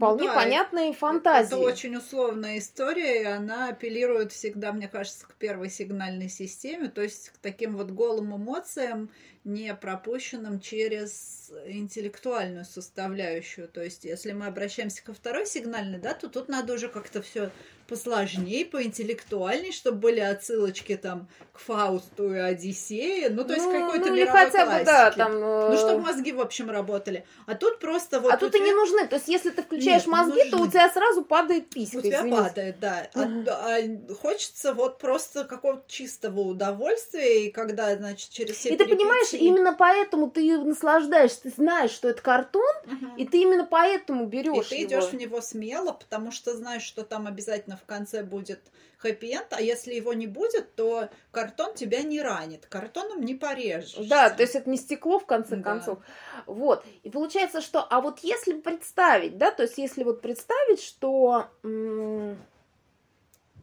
вполне 0.00 0.22
ну, 0.22 0.28
да, 0.28 0.34
понятные 0.34 0.92
фантазии. 0.94 1.48
Это 1.48 1.58
очень 1.58 1.96
условная 1.96 2.58
история, 2.58 3.20
и 3.20 3.24
она 3.24 3.68
апеллирует 3.68 4.32
всегда, 4.32 4.72
мне 4.72 4.88
кажется, 4.88 5.26
к 5.26 5.34
первой 5.34 5.68
сигнальной 5.68 6.30
системе, 6.30 6.88
то 6.88 7.02
есть 7.02 7.28
к 7.28 7.38
таким 7.38 7.76
вот 7.76 7.90
голым 7.90 8.34
эмоциям, 8.34 9.10
не 9.52 9.74
пропущенным 9.74 10.60
через 10.60 11.50
интеллектуальную 11.66 12.64
составляющую. 12.64 13.68
То 13.68 13.82
есть, 13.82 14.04
если 14.04 14.32
мы 14.32 14.46
обращаемся 14.46 15.02
ко 15.02 15.12
второй 15.12 15.46
сигнальной, 15.46 15.98
да, 15.98 16.14
то 16.14 16.28
тут 16.28 16.48
надо 16.48 16.74
уже 16.74 16.88
как-то 16.88 17.22
все 17.22 17.50
посложнее, 17.90 18.64
поинтеллектуальней, 18.66 19.72
чтобы 19.72 19.98
были 19.98 20.20
отсылочки 20.20 20.96
там 20.96 21.28
к 21.52 21.58
Фаусту 21.58 22.32
и 22.32 22.38
Одиссее, 22.38 23.30
ну, 23.30 23.44
то 23.44 23.52
есть 23.52 23.66
ну, 23.66 23.72
какой-то 23.72 24.06
ну, 24.10 24.14
мировой 24.14 24.44
хотя 24.44 24.64
классики. 24.64 24.78
бы, 24.78 24.84
да, 24.84 25.10
там... 25.10 25.32
Э... 25.32 25.70
Ну, 25.70 25.76
чтобы 25.76 26.00
мозги, 26.00 26.32
в 26.32 26.40
общем, 26.40 26.70
работали. 26.70 27.26
А 27.46 27.56
тут 27.56 27.80
просто 27.80 28.20
вот... 28.20 28.32
А 28.32 28.36
тут 28.36 28.54
и 28.54 28.60
не 28.60 28.72
нужны, 28.72 29.08
то 29.08 29.16
есть 29.16 29.26
если 29.26 29.50
ты 29.50 29.62
включаешь 29.62 30.02
Нет, 30.02 30.06
мозги, 30.06 30.44
нужны. 30.44 30.50
то 30.50 30.58
у 30.58 30.66
тебя 30.68 30.88
сразу 30.88 31.24
падает 31.24 31.68
писька, 31.68 31.96
У 31.96 32.00
тебя 32.00 32.20
извините. 32.20 32.42
падает, 32.42 32.76
да. 32.78 33.10
А, 33.12 33.26
а 33.48 34.14
хочется 34.14 34.72
вот 34.72 34.98
просто 34.98 35.42
какого-то 35.42 35.82
чистого 35.88 36.42
удовольствия, 36.42 37.46
и 37.46 37.50
когда, 37.50 37.96
значит, 37.96 38.30
через 38.30 38.54
все 38.54 38.72
И 38.72 38.76
ты 38.76 38.86
понимаешь, 38.86 39.32
именно 39.40 39.72
поэтому 39.72 40.30
ты 40.30 40.58
наслаждаешься, 40.58 41.42
ты 41.42 41.50
знаешь, 41.50 41.90
что 41.90 42.08
это 42.08 42.22
картон, 42.22 42.74
угу. 42.84 43.16
и 43.16 43.26
ты 43.26 43.42
именно 43.42 43.64
поэтому 43.64 44.26
берешь 44.26 44.66
И 44.66 44.76
ты 44.76 44.84
идешь 44.84 45.06
в 45.06 45.14
него 45.14 45.40
смело, 45.40 45.92
потому 45.92 46.30
что 46.30 46.56
знаешь, 46.56 46.82
что 46.82 47.04
там 47.04 47.26
обязательно 47.26 47.76
в 47.76 47.84
конце 47.84 48.22
будет 48.22 48.60
хэппи-энд, 49.02 49.46
а 49.50 49.62
если 49.62 49.94
его 49.94 50.12
не 50.12 50.26
будет, 50.26 50.74
то 50.74 51.08
картон 51.30 51.74
тебя 51.74 52.02
не 52.02 52.20
ранит, 52.20 52.66
картоном 52.66 53.22
не 53.22 53.34
порежешь. 53.34 53.94
Да, 54.08 54.30
то 54.30 54.42
есть 54.42 54.54
это 54.54 54.68
не 54.68 54.76
стекло 54.76 55.18
в 55.18 55.26
конце 55.26 55.56
да. 55.56 55.62
концов. 55.62 55.98
Вот. 56.46 56.84
И 57.02 57.10
получается, 57.10 57.60
что, 57.60 57.80
а 57.82 58.00
вот 58.00 58.18
если 58.20 58.52
представить, 58.52 59.38
да, 59.38 59.50
то 59.50 59.62
есть 59.62 59.78
если 59.78 60.04
вот 60.04 60.20
представить, 60.20 60.82
что 60.82 61.46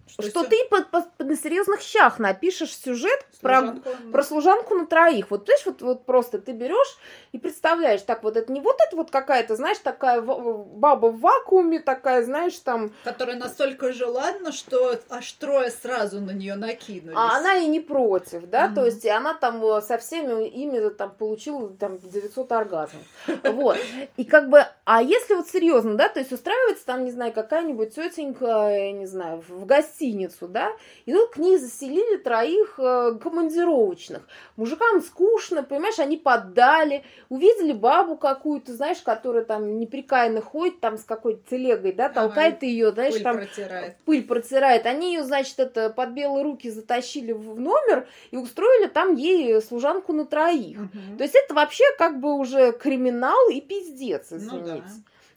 что, 0.07 0.23
что 0.23 0.43
ты 0.43 0.57
под, 0.69 0.89
под, 0.89 1.11
под, 1.13 1.27
на 1.27 1.35
серьезных 1.35 1.81
щах 1.81 2.19
напишешь 2.19 2.75
сюжет 2.77 3.25
Служанку. 3.39 3.81
про, 3.81 4.11
про 4.11 4.23
служанку 4.23 4.75
на 4.75 4.85
троих. 4.85 5.29
Вот, 5.29 5.45
знаешь, 5.45 5.65
вот, 5.65 5.81
вот 5.81 6.05
просто 6.05 6.39
ты 6.39 6.51
берешь 6.51 6.97
и 7.31 7.37
представляешь, 7.37 8.01
так 8.01 8.23
вот 8.23 8.37
это 8.37 8.51
не 8.51 8.61
вот 8.61 8.77
это 8.85 8.95
вот 8.95 9.11
какая-то, 9.11 9.55
знаешь, 9.55 9.77
такая 9.79 10.21
баба 10.21 11.07
в 11.07 11.19
вакууме, 11.19 11.79
такая, 11.79 12.23
знаешь, 12.23 12.57
там... 12.59 12.91
Которая 13.03 13.37
настолько 13.37 13.93
желанна, 13.93 14.51
что 14.51 14.99
аж 15.09 15.31
трое 15.33 15.69
сразу 15.71 16.21
на 16.21 16.31
нее 16.31 16.55
накинулись. 16.55 17.17
А 17.17 17.37
она 17.37 17.55
и 17.55 17.67
не 17.67 17.79
против, 17.79 18.49
да, 18.49 18.67
mm 18.67 18.77
то 18.77 18.85
есть 18.85 19.05
и 19.05 19.09
она 19.09 19.33
там 19.33 19.63
э, 19.65 19.81
со 19.81 19.97
всеми 19.97 20.47
ими 20.47 20.89
там 20.89 21.09
получила 21.11 21.69
там 21.69 21.97
900 21.97 22.51
оргазмов. 22.51 23.01
Вот. 23.43 23.77
И 24.17 24.23
как 24.23 24.49
бы, 24.49 24.65
а 24.89 25.03
если 25.03 25.33
вот 25.33 25.49
серьезно, 25.49 25.95
да, 25.95 26.07
то 26.07 26.21
есть 26.21 26.31
устраивается 26.31 26.85
там, 26.85 27.03
не 27.03 27.11
знаю, 27.11 27.33
какая-нибудь 27.33 27.93
тетенька, 27.93 28.69
я 28.71 28.93
не 28.93 29.05
знаю, 29.05 29.43
в 29.45 29.65
гостиницу, 29.65 30.47
да, 30.47 30.71
и 31.05 31.11
тут 31.11 31.31
к 31.31 31.37
ней 31.37 31.57
заселили 31.57 32.15
троих 32.15 32.79
э, 32.79 33.19
командировочных. 33.21 34.25
Мужикам 34.55 35.01
скучно, 35.01 35.63
понимаешь, 35.63 35.99
они 35.99 36.15
поддали, 36.15 37.03
увидели 37.27 37.73
бабу 37.73 38.15
какую-то, 38.15 38.73
знаешь, 38.73 38.99
которая 39.01 39.43
там 39.43 39.77
неприкаянно 39.77 40.39
ходит, 40.39 40.79
там 40.79 40.97
с 40.97 41.03
какой-то 41.03 41.41
телегой, 41.49 41.91
да, 41.91 42.07
толкает 42.07 42.59
ага, 42.59 42.65
ее, 42.67 42.93
знаешь, 42.93 43.15
пыль 43.15 43.23
там 43.23 43.37
протирает. 43.39 43.97
пыль 44.05 44.25
протирает. 44.25 44.85
Они 44.85 45.15
ее, 45.15 45.25
значит, 45.25 45.59
это 45.59 45.89
под 45.89 46.11
белые 46.11 46.43
руки 46.45 46.69
затащили 46.69 47.33
в 47.33 47.59
номер 47.59 48.07
и 48.31 48.37
устроили 48.37 48.87
там 48.87 49.15
ей 49.15 49.61
служанку 49.61 50.13
на 50.13 50.25
троих. 50.25 50.77
Угу. 50.79 51.17
То 51.17 51.23
есть 51.23 51.35
это 51.35 51.53
вообще 51.53 51.83
как 51.97 52.21
бы 52.21 52.35
уже 52.35 52.71
криминал 52.71 53.49
и 53.49 53.59
пиздец, 53.59 54.27
извините. 54.31 54.75
Ну, 54.75 54.76
да. 54.76 54.76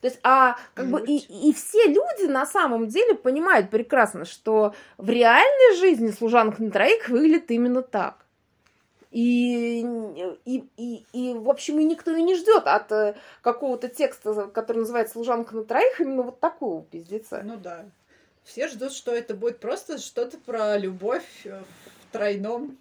То 0.01 0.07
есть, 0.07 0.19
а 0.23 0.57
как 0.75 0.87
бы 0.87 1.05
и, 1.05 1.19
и 1.19 1.53
все 1.53 1.85
люди 1.87 2.27
на 2.27 2.47
самом 2.47 2.89
деле 2.89 3.15
понимают 3.15 3.71
прекрасно, 3.71 4.25
что 4.25 4.75
в 4.97 5.11
реальной 5.11 5.77
жизни 5.77 6.11
служанка 6.11 6.63
на 6.63 6.71
троих 6.71 7.09
выглядит 7.09 7.51
именно 7.51 7.83
так. 7.83 8.25
И, 9.11 9.81
и, 10.45 10.65
и, 10.77 11.05
и, 11.13 11.35
в 11.35 11.51
общем, 11.51 11.81
и 11.81 11.85
никто 11.85 12.13
и 12.13 12.23
не 12.23 12.37
ждет 12.37 12.63
от 12.67 12.93
э, 12.93 13.17
какого-то 13.43 13.89
текста, 13.89 14.47
который 14.47 14.79
называется 14.79 15.15
«Служанка 15.15 15.57
на 15.57 15.65
троих», 15.65 16.01
именно 16.01 16.23
вот 16.23 16.39
такого 16.39 16.85
пиздеца. 16.85 17.43
Ну 17.45 17.57
да. 17.57 17.87
Все 18.45 18.69
ждут, 18.69 18.93
что 18.93 19.13
это 19.13 19.35
будет 19.35 19.59
просто 19.59 19.99
что-то 19.99 20.39
про 20.39 20.79
любовь 20.79 21.45
в 21.45 22.13
тройном 22.13 22.79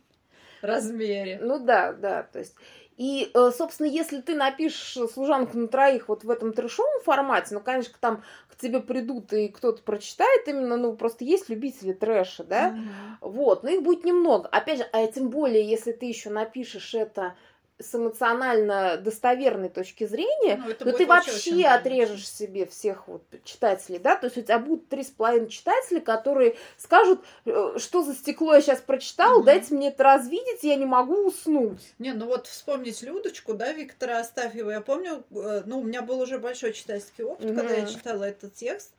размере. 0.61 1.39
Ну 1.41 1.57
да, 1.59 1.93
да, 1.93 2.23
то 2.23 2.39
есть... 2.39 2.53
И, 2.99 3.31
э, 3.33 3.51
собственно, 3.57 3.87
если 3.87 4.19
ты 4.19 4.35
напишешь 4.35 5.09
служанку 5.09 5.57
на 5.57 5.69
троих 5.69 6.09
вот 6.09 6.25
в 6.25 6.29
этом 6.29 6.51
трешовом 6.51 7.01
формате, 7.01 7.55
ну, 7.55 7.61
конечно, 7.61 7.93
там 7.97 8.23
к 8.49 8.57
тебе 8.57 8.81
придут 8.81 9.31
и 9.31 9.47
кто-то 9.47 9.81
прочитает 9.83 10.45
именно, 10.49 10.75
ну, 10.75 10.93
просто 10.97 11.23
есть 11.23 11.47
любители 11.47 11.93
трэша, 11.93 12.43
да, 12.43 12.71
mm-hmm. 12.71 13.17
вот, 13.21 13.63
но 13.63 13.69
их 13.69 13.83
будет 13.83 14.03
немного. 14.03 14.49
Опять 14.49 14.79
же, 14.79 14.83
а 14.91 15.07
тем 15.07 15.29
более, 15.29 15.65
если 15.65 15.93
ты 15.93 16.07
еще 16.07 16.29
напишешь 16.29 16.93
это 16.93 17.35
с 17.79 17.95
эмоционально 17.95 18.97
достоверной 18.97 19.69
точки 19.69 20.05
зрения, 20.05 20.61
ну, 20.65 20.73
то 20.73 20.91
ты 20.91 21.05
вообще 21.05 21.65
отрежешь 21.65 22.29
себе 22.29 22.65
всех 22.65 23.07
вот 23.07 23.23
читателей, 23.45 23.99
да, 23.99 24.17
то 24.17 24.27
есть 24.27 24.37
у 24.37 24.41
тебя 24.41 24.59
будут 24.59 24.89
три 24.89 25.03
с 25.03 25.07
половиной 25.07 25.49
читателей, 25.49 26.01
которые 26.01 26.57
скажут, 26.77 27.23
э, 27.45 27.75
что 27.77 28.03
за 28.03 28.13
стекло 28.13 28.55
я 28.55 28.61
сейчас 28.61 28.81
прочитал, 28.81 29.37
угу. 29.37 29.45
дайте 29.45 29.73
мне 29.73 29.89
это 29.89 30.03
развидеть, 30.03 30.63
я 30.63 30.75
не 30.75 30.85
могу 30.85 31.27
уснуть. 31.27 31.93
Не, 31.99 32.11
ну 32.11 32.25
вот 32.25 32.47
вспомнить 32.47 33.01
Людочку, 33.01 33.53
да, 33.53 33.71
Виктора 33.71 34.19
Астафьева, 34.19 34.71
я 34.71 34.81
помню, 34.81 35.23
э, 35.31 35.63
ну, 35.65 35.79
у 35.79 35.83
меня 35.83 36.01
был 36.01 36.19
уже 36.19 36.37
большой 36.37 36.73
читательский 36.73 37.23
опыт, 37.23 37.49
угу. 37.49 37.55
когда 37.55 37.75
я 37.75 37.85
читала 37.85 38.25
этот 38.25 38.53
текст, 38.53 38.91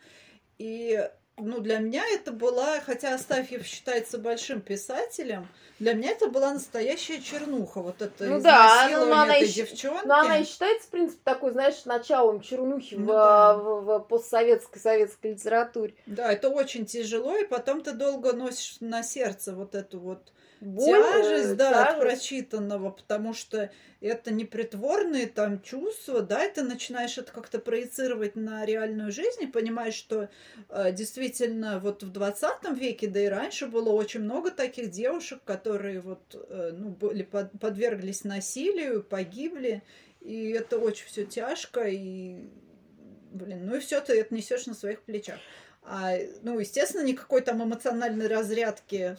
и 0.58 1.08
ну, 1.40 1.60
для 1.60 1.78
меня 1.78 2.04
это 2.06 2.32
была, 2.32 2.80
хотя 2.80 3.14
Астафьев 3.14 3.66
считается 3.66 4.18
большим 4.18 4.60
писателем, 4.60 5.48
для 5.78 5.94
меня 5.94 6.10
это 6.10 6.28
была 6.28 6.52
настоящая 6.52 7.20
чернуха, 7.20 7.80
вот 7.80 8.02
это 8.02 8.24
ну, 8.24 8.40
да, 8.40 8.88
ну, 8.90 9.06
но 9.06 9.22
она 9.22 9.36
этой 9.36 9.48
и, 9.48 9.52
девчонки. 9.52 10.06
Но 10.06 10.18
она 10.18 10.38
и 10.38 10.44
считается, 10.44 10.88
в 10.88 10.90
принципе, 10.90 11.20
такой, 11.24 11.52
знаешь, 11.52 11.84
началом 11.86 12.40
чернухи 12.40 12.96
ну, 12.96 13.04
в, 13.04 13.06
да. 13.06 13.54
в, 13.56 13.80
в 13.80 13.98
постсоветской 14.00 14.80
советской 14.80 15.32
литературе. 15.32 15.94
Да, 16.06 16.32
это 16.32 16.50
очень 16.50 16.84
тяжело, 16.84 17.36
и 17.36 17.46
потом 17.46 17.82
ты 17.82 17.92
долго 17.92 18.32
носишь 18.32 18.76
на 18.80 19.02
сердце 19.02 19.54
вот 19.54 19.74
эту 19.74 19.98
вот 19.98 20.32
Боль, 20.60 21.02
тяжесть, 21.02 21.56
да, 21.56 21.70
тяжесть. 21.70 21.90
от 21.90 22.00
прочитанного, 22.00 22.90
потому 22.90 23.32
что 23.32 23.70
это 24.00 24.30
непритворные 24.30 25.26
там 25.26 25.62
чувства, 25.62 26.20
да, 26.20 26.44
и 26.44 26.52
ты 26.52 26.62
начинаешь 26.62 27.16
это 27.16 27.32
как-то 27.32 27.58
проецировать 27.58 28.36
на 28.36 28.66
реальную 28.66 29.10
жизнь 29.10 29.42
и 29.42 29.46
понимаешь, 29.46 29.94
что 29.94 30.28
э, 30.68 30.92
действительно 30.92 31.78
вот 31.80 32.02
в 32.02 32.12
20 32.12 32.76
веке, 32.76 33.08
да 33.08 33.20
и 33.20 33.26
раньше 33.26 33.66
было 33.66 33.90
очень 33.90 34.20
много 34.20 34.50
таких 34.50 34.90
девушек, 34.90 35.40
которые 35.44 36.00
вот, 36.00 36.34
э, 36.34 36.72
ну, 36.74 36.90
были 36.90 37.22
под, 37.22 37.52
подверглись 37.58 38.24
насилию, 38.24 39.02
погибли, 39.02 39.82
и 40.20 40.50
это 40.50 40.78
очень 40.78 41.06
все 41.06 41.24
тяжко, 41.24 41.84
и, 41.88 42.50
блин, 43.32 43.64
ну 43.64 43.76
и 43.76 43.80
все 43.80 44.00
ты 44.02 44.20
это 44.20 44.34
несешь 44.34 44.66
на 44.66 44.74
своих 44.74 45.02
плечах. 45.02 45.38
А, 45.82 46.12
ну, 46.42 46.58
естественно, 46.58 47.02
никакой 47.02 47.40
там 47.40 47.62
эмоциональной 47.62 48.26
разрядки 48.26 49.16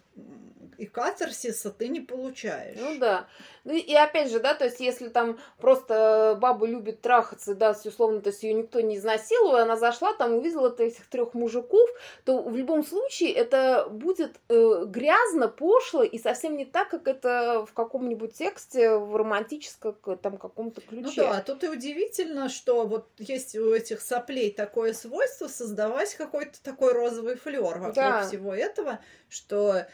и 0.82 0.88
катарсиса 0.88 1.70
ты 1.70 1.90
не 1.90 2.00
получаешь. 2.00 2.78
Ну 2.80 2.98
да. 2.98 3.28
Ну 3.64 3.74
и 3.76 3.94
опять 3.94 4.32
же, 4.32 4.40
да, 4.40 4.56
то 4.56 4.66
есть 4.66 4.80
если 4.80 5.10
там 5.10 5.38
просто 5.60 6.36
баба 6.42 6.66
любит 6.66 7.02
трахаться, 7.02 7.54
да, 7.54 7.76
условно, 7.86 8.22
то 8.22 8.30
есть 8.30 8.42
ее 8.42 8.54
никто 8.54 8.82
не 8.82 8.98
изнасиловал, 8.98 9.58
она 9.58 9.78
зашла, 9.78 10.14
там 10.14 10.34
увидела 10.34 10.76
этих 10.76 11.06
трех 11.08 11.36
мужиков, 11.36 11.88
то 12.26 12.42
в 12.42 12.56
любом 12.56 12.84
случае 12.84 13.32
это 13.34 13.88
будет 13.92 14.40
э, 14.50 14.86
грязно, 14.88 15.48
пошло 15.48 16.02
и 16.02 16.18
совсем 16.18 16.58
не 16.58 16.66
так, 16.66 16.90
как 16.90 17.08
это 17.08 17.64
в 17.70 17.74
каком-нибудь 17.74 18.34
тексте 18.34 18.96
в 18.96 19.16
романтическом 19.16 19.96
там 20.20 20.38
каком-то 20.38 20.82
ключе. 20.82 21.22
Ну 21.22 21.30
да, 21.30 21.42
тут 21.42 21.64
и 21.64 21.68
удивительно, 21.68 22.50
что 22.50 22.88
вот 22.88 23.08
есть 23.20 23.56
у 23.56 23.72
этих 23.72 24.02
соплей 24.02 24.52
такое 24.52 24.94
свойство 24.94 25.48
создавать 25.48 26.16
какой-то 26.16 26.62
такой 26.64 26.94
розовый 26.94 27.36
флер 27.36 27.78
вокруг 27.78 27.94
да. 27.94 28.24
всего 28.24 28.56
этого, 28.56 29.00
что 29.30 29.86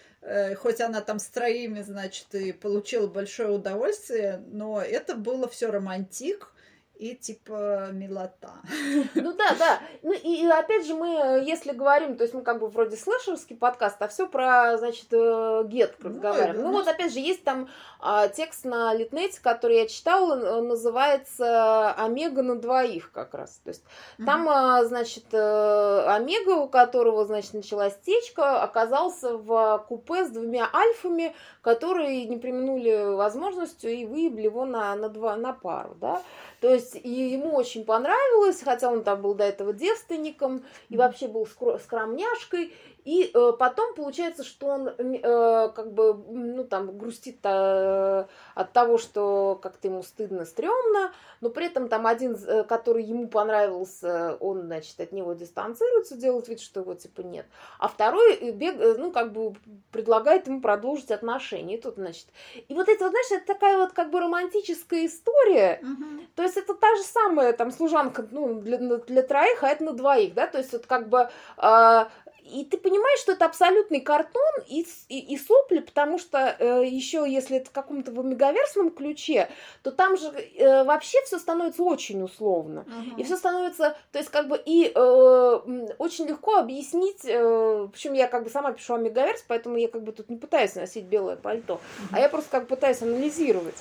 хоть 0.58 0.82
она 0.82 1.02
там 1.02 1.20
с 1.20 1.28
троими, 1.28 1.82
значит, 1.82 2.34
и 2.36 2.52
получила 2.52 3.08
большое 3.08 3.50
удовольствие, 3.50 4.44
но 4.48 4.82
это 4.82 5.16
было 5.16 5.48
все 5.48 5.72
романтик, 5.72 6.52
и 7.00 7.16
типа 7.16 7.90
милота. 7.92 8.54
Ну 9.16 9.34
да, 9.34 9.56
да. 9.58 9.80
Ну 10.04 10.14
и, 10.14 10.44
и 10.44 10.48
опять 10.48 10.86
же 10.86 10.96
мы, 10.96 11.44
если 11.46 11.72
говорим, 11.72 12.18
то 12.18 12.24
есть 12.24 12.34
мы 12.34 12.42
как 12.42 12.60
бы 12.60 12.68
вроде 12.68 12.96
слэшерский 12.96 13.56
подкаст, 13.56 14.02
а 14.02 14.08
все 14.08 14.28
про, 14.28 14.78
значит, 14.78 15.08
э, 15.12 15.64
гет 15.66 15.96
ну, 16.00 16.10
разговариваем. 16.10 16.58
Ну, 16.58 16.64
ну 16.68 16.72
вот 16.74 16.88
опять 16.88 17.14
же 17.14 17.20
есть 17.20 17.44
там 17.44 17.70
а, 18.00 18.28
текст 18.28 18.66
на 18.66 18.94
Литнете, 18.94 19.40
который 19.42 19.78
я 19.78 19.88
читала, 19.88 20.62
называется 20.62 21.92
«Омега 21.94 22.42
на 22.42 22.56
двоих» 22.56 23.12
как 23.12 23.34
раз. 23.34 23.60
То 23.64 23.70
есть 23.70 23.84
mm-hmm. 23.84 24.26
там, 24.26 24.50
а, 24.50 24.86
значит, 24.86 25.26
э, 25.32 26.04
Омега, 26.08 26.52
у 26.52 26.68
которого, 26.68 27.26
значит, 27.26 27.54
началась 27.54 27.98
течка, 28.06 28.62
оказался 28.62 29.38
в 29.38 29.86
купе 29.88 30.26
с 30.26 30.30
двумя 30.30 30.70
альфами, 30.74 31.36
которые 31.62 32.26
не 32.26 32.38
применули 32.38 33.14
возможностью 33.16 33.92
и 33.92 34.06
выебли 34.06 34.44
его 34.44 34.66
на, 34.66 34.96
на, 34.96 35.10
два, 35.10 35.36
на 35.36 35.54
пару, 35.54 35.96
да. 35.96 36.22
То 36.62 36.74
есть 36.74 36.87
и 36.96 37.10
ему 37.10 37.56
очень 37.56 37.86
понравилось, 37.86 38.62
хотя 38.64 38.90
он 38.90 39.04
там 39.04 39.22
был 39.22 39.34
до 39.34 39.44
этого 39.44 39.74
девственником 39.74 40.64
и 40.90 40.98
вообще 40.98 41.28
был 41.28 41.48
скромняшкой. 41.48 42.74
И 43.08 43.32
э, 43.34 43.54
потом 43.58 43.96
получается, 43.96 44.44
что 44.44 44.68
он 44.68 44.90
э, 44.90 45.70
как 45.74 45.94
бы, 45.94 46.14
ну 46.28 46.66
там, 46.66 46.98
грустит 46.98 47.40
э, 47.42 48.26
от 48.54 48.74
того, 48.74 48.98
что 48.98 49.58
как-то 49.64 49.88
ему 49.88 50.04
стыдно, 50.04 50.44
стрёмно, 50.44 51.14
но 51.40 51.50
при 51.50 51.68
этом 51.68 51.88
там 51.88 52.06
один, 52.06 52.36
э, 52.36 52.66
который 52.66 53.06
ему 53.06 53.30
понравился, 53.30 54.36
он, 54.42 54.64
значит, 54.64 55.00
от 55.00 55.14
него 55.14 55.32
дистанцируется, 55.32 56.18
делает 56.18 56.50
вид, 56.50 56.60
что 56.60 56.82
его 56.82 56.96
типа 56.96 57.22
нет. 57.22 57.46
А 57.80 57.88
второй, 57.88 58.34
э, 58.36 58.52
бег, 58.52 58.76
э, 58.78 58.96
ну, 58.98 59.14
как 59.14 59.32
бы 59.32 59.54
предлагает 59.94 60.48
ему 60.48 60.60
продолжить 60.60 61.12
отношения. 61.12 61.78
И 61.78 61.82
тут, 61.82 61.96
значит, 61.96 62.28
и 62.68 62.74
вот 62.74 62.90
это, 62.90 63.06
вот, 63.06 63.12
знаешь, 63.12 63.32
это 63.32 63.54
такая 63.54 63.78
вот 63.78 63.94
как 63.94 64.12
бы 64.12 64.20
романтическая 64.20 65.06
история. 65.06 65.80
Угу. 65.82 66.26
То 66.36 66.44
есть 66.44 66.58
это 66.58 66.74
та 66.74 66.94
же 66.98 67.04
самая 67.04 67.54
там 67.54 67.72
служанка, 67.72 68.28
ну, 68.32 68.56
для, 68.60 68.80
для 68.80 69.22
троих, 69.22 69.64
а 69.64 69.70
это 69.70 69.86
на 69.86 69.94
двоих, 69.94 70.34
да, 70.34 70.48
то 70.48 70.58
есть 70.58 70.74
вот 70.74 70.88
как 70.88 71.08
бы 71.08 71.30
э, 71.58 72.06
и 72.48 72.66
ты 72.66 72.78
понимаешь, 72.78 73.20
что 73.20 73.34
это 73.34 73.46
абсолютный 73.46 74.00
картон 74.00 74.42
и, 74.68 74.86
и, 75.10 75.34
и 75.34 75.38
сопли, 75.38 75.80
потому 75.80 76.18
что 76.20 76.56
э, 76.60 76.86
еще 76.86 77.26
если 77.28 77.58
это 77.58 77.70
в 77.70 77.74
каком-то 77.74 78.12
в 78.12 78.26
мегаверсном 78.26 78.92
ключе, 78.92 79.50
то 79.84 79.92
там 79.92 80.18
же 80.18 80.28
э, 80.28 80.84
вообще 80.84 81.18
все 81.26 81.40
становится 81.40 81.84
очень 81.84 82.22
условно. 82.24 82.86
Uh-huh. 82.88 83.20
И 83.20 83.24
все 83.24 83.38
становится, 83.38 83.98
то 84.12 84.20
есть 84.20 84.30
как 84.30 84.48
бы 84.48 84.62
и 84.64 84.92
э, 84.94 85.86
очень 85.98 86.28
легко 86.28 86.56
объяснить, 86.56 87.26
э, 87.26 87.88
причем 87.92 88.14
я 88.14 88.28
как 88.28 88.44
бы 88.44 88.50
сама 88.50 88.72
пишу 88.72 88.96
о 88.96 88.98
мегаверс, 88.98 89.44
поэтому 89.48 89.78
я 89.78 89.88
как 89.88 90.04
бы 90.04 90.12
тут 90.12 90.30
не 90.30 90.38
пытаюсь 90.38 90.76
носить 90.76 91.06
белое 91.06 91.36
пальто, 91.36 91.76
uh-huh. 91.76 92.08
а 92.14 92.20
я 92.20 92.30
просто 92.30 92.50
как 92.52 92.64
бы 92.64 92.76
пытаюсь 92.76 93.02
анализировать. 93.02 93.76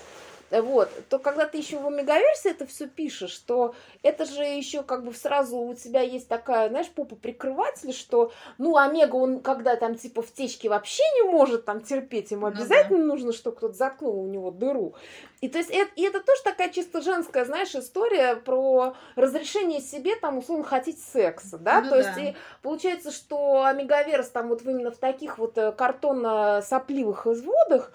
Вот, 0.50 0.88
то 1.08 1.18
когда 1.18 1.46
ты 1.46 1.58
еще 1.58 1.78
в 1.78 1.86
омегаверсии 1.86 2.50
это 2.50 2.66
все 2.66 2.86
пишешь, 2.86 3.36
то 3.38 3.74
это 4.02 4.24
же 4.24 4.42
еще 4.44 4.82
как 4.82 5.04
бы 5.04 5.12
сразу 5.12 5.58
у 5.58 5.74
тебя 5.74 6.02
есть 6.02 6.28
такая, 6.28 6.68
знаешь, 6.68 6.88
попа 6.88 7.16
прикрыватель, 7.16 7.92
что, 7.92 8.32
ну, 8.58 8.76
омега, 8.76 9.16
он 9.16 9.40
когда 9.40 9.76
там 9.76 9.96
типа 9.96 10.22
в 10.22 10.32
течке 10.32 10.68
вообще 10.68 11.02
не 11.16 11.30
может 11.30 11.64
там 11.64 11.80
терпеть, 11.80 12.30
ему 12.30 12.46
обязательно 12.46 12.98
ну, 12.98 13.04
да. 13.04 13.12
нужно, 13.12 13.32
чтобы 13.32 13.56
кто-то 13.56 13.74
заткнул 13.74 14.20
у 14.20 14.26
него 14.26 14.50
дыру. 14.50 14.94
И 15.40 15.48
то 15.48 15.58
есть 15.58 15.70
это, 15.70 15.90
и 15.96 16.02
это 16.02 16.20
тоже 16.20 16.42
такая 16.44 16.70
чисто 16.70 17.02
женская, 17.02 17.44
знаешь, 17.44 17.74
история 17.74 18.36
про 18.36 18.94
разрешение 19.16 19.80
себе 19.80 20.16
там 20.16 20.38
условно 20.38 20.64
хотеть 20.64 21.02
секса, 21.02 21.58
да, 21.58 21.82
ну, 21.82 21.90
то 21.90 22.02
да. 22.02 22.08
есть 22.08 22.18
и 22.18 22.36
получается, 22.62 23.10
что 23.10 23.64
омегаверс 23.64 24.28
там 24.28 24.48
вот 24.48 24.62
именно 24.62 24.90
в 24.90 24.96
таких 24.96 25.38
вот 25.38 25.58
э, 25.58 25.72
картонно-сопливых 25.72 27.26
изводах 27.26 27.92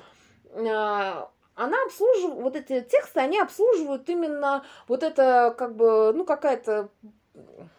а, 0.54 1.30
она 1.56 1.78
обслуживает, 1.86 2.42
вот 2.42 2.56
эти 2.56 2.82
тексты, 2.82 3.20
они 3.20 3.40
обслуживают 3.40 4.08
именно 4.10 4.64
вот 4.88 5.04
это, 5.04 5.54
как 5.58 5.76
бы, 5.76 6.14
ну, 6.14 6.26
какая-то 6.26 6.90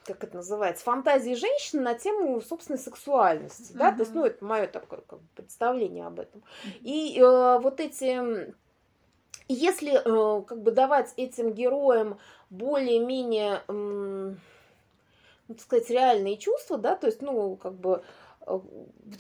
как 0.05 0.25
это 0.25 0.37
называется, 0.37 0.85
фантазии 0.85 1.35
женщины 1.35 1.83
на 1.83 1.95
тему 1.95 2.41
собственной 2.41 2.79
сексуальности, 2.79 3.73
uh-huh. 3.73 3.79
да, 3.79 3.93
то 3.93 4.01
есть, 4.01 4.15
ну, 4.15 4.25
это 4.25 4.45
мое 4.45 4.67
такое 4.67 5.01
как 5.01 5.21
бы, 5.21 5.27
представление 5.37 6.07
об 6.07 6.21
этом. 6.21 6.43
И 6.81 7.19
э, 7.19 7.59
вот 7.59 7.79
эти, 7.79 8.55
если 9.49 9.93
э, 9.95 10.43
как 10.43 10.63
бы 10.63 10.73
давать 10.73 11.13
этим 11.17 11.53
героям 11.53 12.19
более-менее, 12.51 13.63
э, 13.69 13.73
ну, 15.49 15.55
так 15.55 15.61
сказать, 15.61 15.91
реальные 15.91 16.39
чувства, 16.39 16.79
да, 16.79 16.97
то 16.97 17.07
есть, 17.07 17.23
ну, 17.23 17.57
как 17.57 17.75
бы 17.75 18.03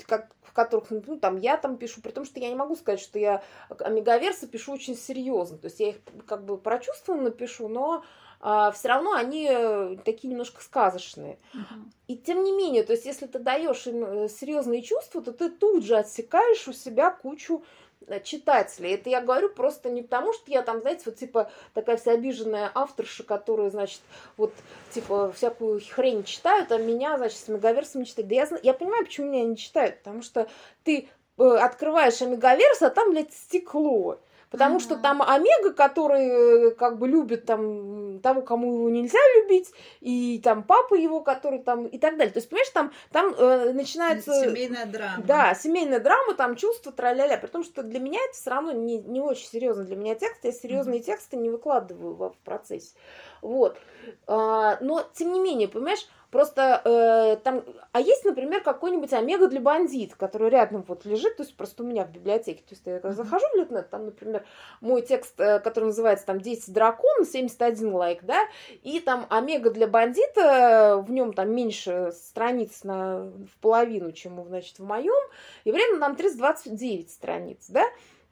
как, 0.06 0.30
в 0.42 0.52
которых, 0.52 0.90
ну, 0.90 1.18
там, 1.18 1.38
я 1.38 1.56
там 1.56 1.76
пишу, 1.76 2.00
при 2.00 2.10
том, 2.10 2.24
что 2.24 2.40
я 2.40 2.48
не 2.48 2.54
могу 2.54 2.76
сказать, 2.76 3.00
что 3.00 3.18
я 3.18 3.42
омегаверсы 3.68 4.46
пишу 4.46 4.72
очень 4.72 4.96
серьезно, 4.96 5.58
то 5.58 5.66
есть 5.66 5.80
я 5.80 5.90
их 5.90 5.96
как 6.26 6.44
бы 6.44 6.58
прочувствованно 6.58 7.30
пишу, 7.30 7.68
но 7.68 8.04
а, 8.40 8.72
все 8.72 8.88
равно 8.88 9.12
они 9.12 9.48
э, 9.48 9.96
такие 10.04 10.28
немножко 10.28 10.62
сказочные. 10.62 11.38
Uh-huh. 11.54 11.90
И 12.08 12.16
тем 12.16 12.42
не 12.42 12.50
менее, 12.50 12.82
то 12.82 12.92
есть 12.92 13.06
если 13.06 13.26
ты 13.26 13.38
даешь 13.38 13.86
им 13.86 14.04
э, 14.04 14.28
серьезные 14.28 14.82
чувства, 14.82 15.22
то 15.22 15.32
ты 15.32 15.48
тут 15.48 15.84
же 15.84 15.96
отсекаешь 15.96 16.66
у 16.66 16.72
себя 16.72 17.12
кучу 17.12 17.62
Э, 17.62 17.81
читателей. 18.24 18.94
Это 18.94 19.10
я 19.10 19.20
говорю 19.20 19.48
просто 19.48 19.90
не 19.90 20.02
потому, 20.02 20.32
что 20.32 20.50
я 20.50 20.62
там, 20.62 20.80
знаете, 20.80 21.02
вот 21.06 21.16
типа 21.16 21.50
такая 21.74 21.96
вся 21.96 22.12
обиженная 22.12 22.70
авторша, 22.74 23.22
которая, 23.24 23.70
значит, 23.70 24.00
вот 24.36 24.52
типа 24.90 25.32
всякую 25.32 25.80
хрень 25.90 26.24
читают, 26.24 26.72
а 26.72 26.78
меня, 26.78 27.16
значит, 27.16 27.38
с 27.38 27.48
мегаверсом 27.48 28.04
читают. 28.04 28.28
Да 28.28 28.34
я, 28.34 28.48
я 28.62 28.74
понимаю, 28.74 29.04
почему 29.04 29.28
меня 29.28 29.44
не 29.44 29.56
читают, 29.56 29.98
потому 29.98 30.22
что 30.22 30.48
ты 30.84 31.08
э, 31.38 31.44
открываешь 31.44 32.20
мегаверс, 32.20 32.82
а 32.82 32.90
там, 32.90 33.10
блядь, 33.10 33.32
стекло. 33.32 34.18
Потому 34.52 34.76
mm-hmm. 34.76 34.80
что 34.80 34.96
там 34.96 35.22
Омега, 35.22 35.72
который 35.72 36.68
э, 36.68 36.70
как 36.72 36.98
бы 36.98 37.08
любит 37.08 37.46
там 37.46 38.20
того, 38.20 38.42
кому 38.42 38.74
его 38.74 38.88
нельзя 38.90 39.18
любить, 39.36 39.72
и 40.00 40.40
там 40.44 40.62
папа 40.62 40.94
его, 40.94 41.22
который 41.22 41.58
там 41.58 41.86
и 41.86 41.98
так 41.98 42.18
далее. 42.18 42.32
То 42.32 42.38
есть, 42.38 42.50
понимаешь, 42.50 42.68
там, 42.68 42.92
там 43.10 43.34
э, 43.36 43.72
начинается... 43.72 44.32
Семейная 44.44 44.86
драма. 44.86 45.24
Да, 45.24 45.54
семейная 45.54 46.00
драма, 46.00 46.34
там 46.34 46.56
чувства, 46.56 46.92
траля-ля. 46.92 47.38
При 47.38 47.48
том, 47.48 47.64
что 47.64 47.82
для 47.82 47.98
меня 47.98 48.20
это 48.28 48.34
все 48.34 48.50
равно 48.50 48.72
не, 48.72 48.98
не 48.98 49.20
очень 49.20 49.46
серьезно. 49.46 49.84
Для 49.84 49.96
меня 49.96 50.14
текст, 50.14 50.44
я 50.44 50.52
серьезные 50.52 51.00
mm-hmm. 51.00 51.04
тексты 51.04 51.36
не 51.36 51.48
выкладываю 51.48 52.14
в, 52.14 52.30
в 52.30 52.36
процессе. 52.44 52.94
Вот. 53.40 53.78
А, 54.26 54.76
но, 54.82 55.02
тем 55.14 55.32
не 55.32 55.40
менее, 55.40 55.66
понимаешь, 55.66 56.06
Просто 56.32 56.80
э, 56.86 57.36
там, 57.44 57.62
а 57.92 58.00
есть, 58.00 58.24
например, 58.24 58.62
какой-нибудь 58.62 59.12
омега 59.12 59.48
для 59.48 59.60
бандит, 59.60 60.14
который 60.14 60.48
рядом 60.48 60.82
вот 60.88 61.04
лежит, 61.04 61.36
то 61.36 61.42
есть 61.42 61.54
просто 61.54 61.82
у 61.82 61.86
меня 61.86 62.06
в 62.06 62.10
библиотеке. 62.10 62.60
То 62.60 62.70
есть 62.70 62.86
я 62.86 63.00
когда 63.00 63.14
захожу 63.14 63.46
в 63.52 63.54
Литнет, 63.54 63.90
там, 63.90 64.06
например, 64.06 64.42
мой 64.80 65.02
текст, 65.02 65.38
э, 65.38 65.60
который 65.60 65.84
называется 65.84 66.24
там 66.24 66.40
10 66.40 66.72
дракон, 66.72 67.26
71 67.26 67.94
лайк, 67.94 68.24
да, 68.24 68.48
и 68.82 68.98
там 69.00 69.26
омега 69.28 69.68
для 69.68 69.86
бандита, 69.86 71.04
в 71.06 71.10
нем 71.10 71.34
там 71.34 71.54
меньше 71.54 72.12
страниц 72.12 72.82
на, 72.82 73.24
в 73.24 73.60
половину, 73.60 74.10
чем, 74.12 74.42
значит, 74.46 74.78
в 74.78 74.84
моем, 74.84 75.28
и 75.64 75.70
время 75.70 76.00
там 76.00 76.16
329 76.16 77.10
страниц, 77.10 77.66
да, 77.68 77.84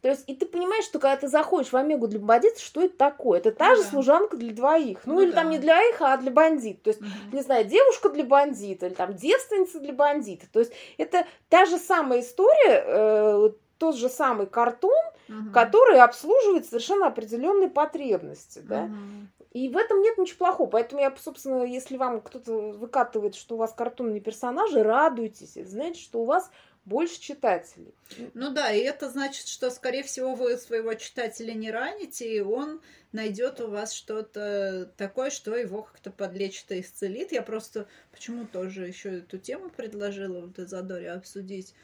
то 0.02 0.08
есть, 0.08 0.24
и 0.26 0.34
ты 0.34 0.46
понимаешь, 0.46 0.84
что 0.84 0.98
когда 0.98 1.16
ты 1.16 1.28
заходишь 1.28 1.72
в 1.72 1.76
Омегу 1.76 2.06
для 2.06 2.18
бандитов, 2.18 2.60
что 2.60 2.82
это 2.82 2.96
такое? 2.96 3.38
Это 3.38 3.52
та 3.52 3.70
ну, 3.70 3.76
же 3.76 3.82
да. 3.82 3.88
служанка 3.88 4.36
для 4.36 4.54
двоих. 4.54 5.00
Ну, 5.04 5.14
ну 5.14 5.20
или 5.20 5.30
да. 5.30 5.42
там 5.42 5.50
не 5.50 5.58
для 5.58 5.80
их, 5.90 6.00
а 6.00 6.16
для 6.16 6.30
бандитов. 6.30 6.82
То 6.82 6.90
есть, 6.90 7.00
угу. 7.00 7.36
не 7.36 7.42
знаю, 7.42 7.66
девушка 7.66 8.08
для 8.08 8.24
бандита, 8.24 8.86
или 8.86 8.94
там 8.94 9.14
девственница 9.14 9.78
для 9.78 9.92
бандита. 9.92 10.46
То 10.50 10.60
есть, 10.60 10.72
это 10.96 11.26
та 11.50 11.66
же 11.66 11.76
самая 11.76 12.20
история, 12.20 12.84
э, 12.86 13.50
тот 13.76 13.96
же 13.96 14.08
самый 14.08 14.46
картон, 14.46 15.04
угу. 15.28 15.52
который 15.52 16.00
обслуживает 16.00 16.66
совершенно 16.66 17.06
определенные 17.06 17.68
потребности, 17.68 18.60
да. 18.60 18.84
Угу. 18.84 19.46
И 19.52 19.68
в 19.68 19.76
этом 19.76 20.00
нет 20.00 20.16
ничего 20.16 20.46
плохого. 20.46 20.68
Поэтому 20.68 21.02
я, 21.02 21.12
собственно, 21.16 21.64
если 21.64 21.96
вам 21.96 22.20
кто-то 22.20 22.52
выкатывает, 22.52 23.34
что 23.34 23.56
у 23.56 23.58
вас 23.58 23.72
картонные 23.72 24.20
персонажи, 24.20 24.82
радуйтесь. 24.82 25.54
Знаете, 25.54 26.00
что 26.00 26.20
у 26.20 26.24
вас 26.24 26.50
больше 26.84 27.20
читателей. 27.20 27.94
Ну 28.34 28.50
да, 28.50 28.72
и 28.72 28.80
это 28.80 29.10
значит, 29.10 29.46
что, 29.46 29.70
скорее 29.70 30.02
всего, 30.02 30.34
вы 30.34 30.56
своего 30.56 30.94
читателя 30.94 31.52
не 31.52 31.70
раните, 31.70 32.36
и 32.36 32.40
он 32.40 32.80
найдет 33.12 33.60
у 33.60 33.68
вас 33.68 33.92
что-то 33.92 34.92
такое, 34.96 35.30
что 35.30 35.54
его 35.56 35.82
как-то 35.82 36.10
подлечит 36.10 36.70
и 36.72 36.80
исцелит. 36.80 37.32
Я 37.32 37.42
просто 37.42 37.86
почему 38.12 38.46
тоже 38.46 38.86
еще 38.86 39.18
эту 39.18 39.38
тему 39.38 39.70
предложила 39.70 40.40
в 40.40 40.52
Дезадоре 40.52 41.10
обсудить, 41.12 41.74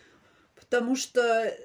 потому 0.54 0.96
что 0.96 1.20
э, 1.20 1.56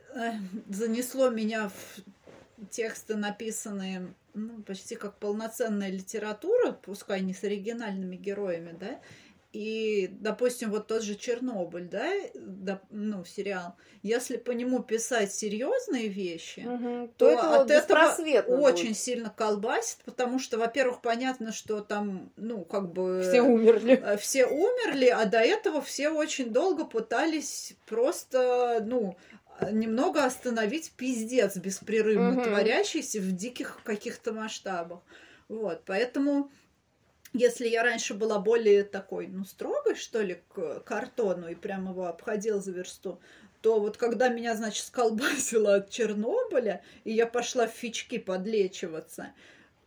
занесло 0.70 1.30
меня 1.30 1.70
в 1.70 2.70
тексты, 2.70 3.16
написанные 3.16 4.14
ну, 4.34 4.62
почти 4.64 4.96
как 4.96 5.18
полноценная 5.18 5.90
литература, 5.90 6.72
пускай 6.72 7.22
не 7.22 7.34
с 7.34 7.44
оригинальными 7.44 8.16
героями, 8.16 8.76
да, 8.80 9.00
и, 9.54 10.08
допустим, 10.12 10.72
вот 10.72 10.88
тот 10.88 11.04
же 11.04 11.16
Чернобыль, 11.16 11.90
да, 11.90 12.10
да 12.36 12.82
ну, 12.90 13.26
сериал, 13.26 13.76
если 14.02 14.38
по 14.38 14.52
нему 14.52 14.82
писать 14.82 15.34
серьезные 15.34 16.08
вещи, 16.08 16.62
угу, 16.62 17.14
то, 17.18 17.26
то 17.26 17.32
это 17.32 17.62
от 17.62 17.72
этого 17.72 18.60
очень 18.62 18.90
будет. 18.90 18.98
сильно 18.98 19.30
колбасит, 19.30 19.98
потому 20.06 20.40
что, 20.40 20.58
во-первых, 20.58 21.02
понятно, 21.02 21.52
что 21.52 21.82
там, 21.82 22.32
ну, 22.38 22.64
как 22.64 22.94
бы... 22.94 23.24
Все 23.28 23.42
умерли. 23.42 24.02
Э, 24.02 24.18
все 24.20 24.46
умерли, 24.46 25.08
а 25.08 25.26
до 25.26 25.40
этого 25.40 25.82
все 25.82 26.10
очень 26.10 26.52
долго 26.52 26.86
пытались 26.86 27.74
просто, 27.86 28.82
ну, 28.86 29.18
немного 29.70 30.24
остановить 30.24 30.94
пиздец 30.94 31.58
беспрерывно 31.58 32.36
угу. 32.38 32.44
творящийся 32.44 33.20
в 33.20 33.32
диких 33.34 33.82
каких-то 33.84 34.32
масштабах. 34.32 35.02
Вот, 35.50 35.82
поэтому 35.86 36.50
если 37.34 37.68
я 37.68 37.84
раньше 37.84 38.14
была 38.14 38.40
более 38.40 38.84
такой, 38.84 39.28
ну, 39.28 39.46
строгой, 39.46 39.96
что 39.96 40.22
ли, 40.22 40.42
к 40.54 40.82
картону 40.82 41.50
и 41.50 41.56
прямо 41.56 41.92
его 41.92 42.08
обходила 42.08 42.60
за 42.60 42.72
версту, 42.72 43.20
то 43.62 43.80
вот 43.80 43.98
когда 43.98 44.28
меня, 44.28 44.56
значит, 44.56 44.86
сколбасило 44.86 45.76
от 45.76 45.90
Чернобыля, 45.90 46.84
и 47.04 47.14
я 47.14 47.28
пошла 47.28 47.68
в 47.68 47.72
фички 47.72 48.18
подлечиваться, 48.18 49.34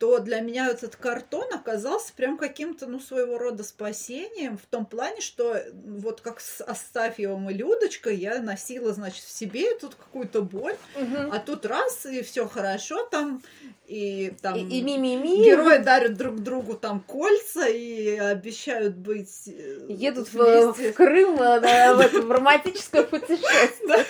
то 0.05 0.19
для 0.19 0.40
меня 0.40 0.69
этот 0.69 0.97
картон 0.97 1.47
оказался 1.55 2.12
прям 2.12 2.37
каким-то, 2.37 2.87
ну, 2.87 3.01
своего 3.01 3.38
рода 3.38 3.64
спасением 3.64 4.59
в 4.59 4.67
том 4.67 4.85
плане, 4.85 5.23
что 5.23 5.57
вот 5.73 6.21
как 6.21 6.40
с 6.40 6.61
Астафьевым 6.61 7.49
и 7.49 7.55
Людочкой 7.55 8.17
я 8.17 8.38
носила, 8.43 8.93
значит, 8.93 9.25
в 9.25 9.35
себе 9.35 9.75
тут 9.77 9.95
какую-то 9.95 10.43
боль, 10.43 10.77
угу. 10.95 11.33
а 11.33 11.38
тут 11.38 11.64
раз, 11.64 12.05
и 12.05 12.21
все 12.21 12.47
хорошо 12.47 13.07
там, 13.07 13.43
и 13.87 14.35
там 14.43 14.57
и, 14.57 14.79
и 14.79 14.83
ми-ми-ми. 14.83 15.43
герои 15.43 15.79
дарят 15.79 16.19
друг 16.19 16.43
другу 16.43 16.75
там 16.75 17.01
кольца 17.01 17.67
и 17.67 18.19
обещают 18.19 18.97
быть 18.97 19.45
э, 19.47 19.87
Едут 19.88 20.31
в, 20.35 20.73
в 20.73 20.93
Крым 20.93 21.40
э, 21.40 21.95
в, 21.95 22.27
в 22.27 22.31
романтическое 22.31 23.03
путешествие. 23.05 24.05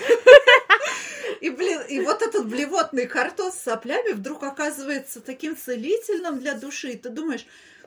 И, 1.44 1.50
блин, 1.50 1.82
и 1.90 2.00
вот 2.00 2.22
этот 2.22 2.48
блевотный 2.48 3.06
картон 3.06 3.52
с 3.52 3.58
соплями 3.58 4.12
вдруг 4.12 4.42
оказывается 4.42 5.20
таким 5.20 5.54
целительным 5.54 6.38
для 6.38 6.54
души. 6.54 6.92
И 6.92 6.96
ты 6.96 7.10
думаешь, 7.10 7.44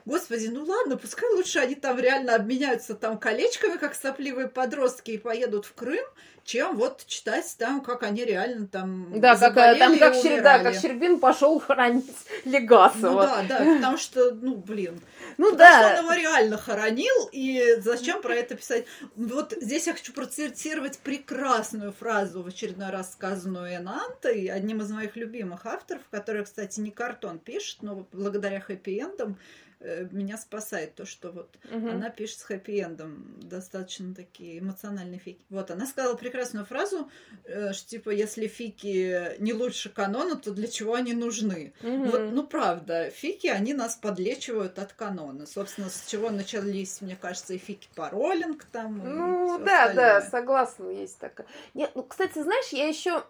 господи, 0.08 0.46
ну 0.46 0.64
ладно, 0.64 0.96
пускай 0.96 1.30
лучше 1.34 1.58
они 1.58 1.74
там 1.74 1.98
реально 1.98 2.34
обменяются 2.34 2.94
там 2.94 3.18
колечками, 3.18 3.76
как 3.76 3.94
сопливые 3.94 4.48
подростки, 4.48 5.12
и 5.12 5.18
поедут 5.18 5.66
в 5.66 5.74
Крым, 5.74 6.04
чем 6.44 6.76
вот 6.76 7.04
читать 7.06 7.54
там, 7.58 7.82
как 7.82 8.02
они 8.02 8.24
реально 8.24 8.66
там 8.66 9.20
Да, 9.20 9.36
как, 9.36 9.56
э, 9.58 9.76
там, 9.78 9.98
как, 9.98 10.14
Щер, 10.14 10.42
да, 10.42 10.60
как 10.60 10.74
Щербин 10.74 11.20
пошел 11.20 11.60
хранить 11.66 12.06
Легасова. 12.46 13.42
Ну 13.42 13.48
да, 13.48 13.58
да, 13.58 13.74
потому 13.74 13.98
что, 13.98 14.32
ну, 14.32 14.56
блин. 14.56 14.98
Ну 15.36 15.54
да. 15.54 15.92
Что 15.92 15.98
он 15.98 16.04
его 16.06 16.14
реально 16.14 16.56
хоронил, 16.56 17.28
и 17.30 17.76
зачем 17.80 18.22
про 18.22 18.34
это 18.34 18.56
писать? 18.56 18.86
Вот 19.14 19.52
здесь 19.60 19.86
я 19.86 19.92
хочу 19.92 20.14
процитировать 20.14 20.98
прекрасную 21.00 21.92
фразу, 21.92 22.42
в 22.42 22.46
очередной 22.46 22.90
раз 22.90 23.12
сказанную 23.12 23.76
Энантой, 23.76 24.46
одним 24.46 24.80
из 24.80 24.90
моих 24.90 25.16
любимых 25.16 25.66
авторов, 25.66 26.02
который, 26.10 26.44
кстати, 26.44 26.80
не 26.80 26.90
картон 26.90 27.38
пишет, 27.38 27.82
но 27.82 28.06
благодаря 28.10 28.64
хэппи-эндам 28.66 29.36
меня 29.80 30.36
спасает 30.36 30.94
то, 30.94 31.06
что 31.06 31.30
вот 31.30 31.56
Мгм. 31.70 31.90
она 31.90 32.10
пишет 32.10 32.40
с 32.40 32.50
хэппи-эндом, 32.50 33.38
достаточно 33.40 34.14
такие 34.14 34.58
эмоциональные 34.58 35.18
фики. 35.20 35.40
Вот, 35.50 35.70
она 35.70 35.86
сказала 35.86 36.14
прекрасную 36.16 36.66
фразу, 36.66 37.10
э, 37.44 37.72
что 37.72 37.88
типа, 37.88 38.10
если 38.10 38.46
фики 38.46 39.36
не 39.40 39.52
лучше 39.52 39.88
канона, 39.88 40.36
то 40.36 40.52
для 40.52 40.68
чего 40.68 40.94
они 40.94 41.12
нужны? 41.14 41.72
Мгм. 41.80 42.10
Вот, 42.10 42.30
ну, 42.30 42.46
правда, 42.46 43.10
фики, 43.10 43.46
они 43.46 43.74
нас 43.74 43.96
подлечивают 43.96 44.78
от 44.78 44.92
канона. 44.92 45.46
Собственно, 45.46 45.88
с 45.90 46.06
чего 46.06 46.30
начались, 46.30 47.00
мне 47.00 47.16
кажется, 47.16 47.54
и 47.54 47.58
фики 47.58 47.88
по 47.94 48.10
роллинг 48.10 48.64
там. 48.64 48.98
Ну 49.04 49.58
да, 49.58 49.92
да, 49.92 50.16
остальное. 50.16 50.20
согласна, 50.20 50.88
есть 50.90 51.18
такая. 51.18 51.46
Нет, 51.74 51.92
ну, 51.94 52.02
кстати, 52.02 52.42
знаешь, 52.42 52.68
я 52.72 52.88
еще 52.88 53.24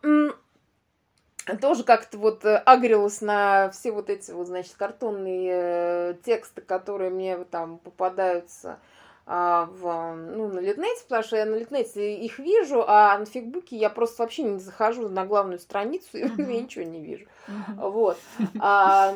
тоже 1.56 1.84
как-то 1.84 2.18
вот 2.18 2.44
э, 2.44 2.56
агрилась 2.56 3.20
на 3.20 3.70
все 3.70 3.90
вот 3.90 4.10
эти 4.10 4.30
вот, 4.30 4.46
значит, 4.46 4.74
картонные 4.76 5.50
э, 5.52 6.14
тексты, 6.24 6.60
которые 6.60 7.10
мне 7.10 7.38
там 7.44 7.78
попадаются 7.78 8.78
а, 9.30 9.66
в, 9.66 10.14
ну, 10.14 10.48
на 10.48 10.58
Литнете, 10.58 11.02
потому 11.02 11.22
что 11.22 11.36
я 11.36 11.44
на 11.44 11.54
Литнете 11.56 12.14
их 12.14 12.38
вижу, 12.38 12.82
а 12.86 13.18
на 13.18 13.26
Фигбуке 13.26 13.76
я 13.76 13.90
просто 13.90 14.22
вообще 14.22 14.42
не 14.42 14.58
захожу 14.58 15.08
на 15.08 15.26
главную 15.26 15.58
страницу, 15.58 16.16
и 16.16 16.24
Мгм. 16.24 16.48
я 16.48 16.62
ничего 16.62 16.84
не 16.84 17.00
вижу. 17.04 17.26
Мгм. 17.46 17.90
Вот. 17.90 18.18
А, 18.58 19.14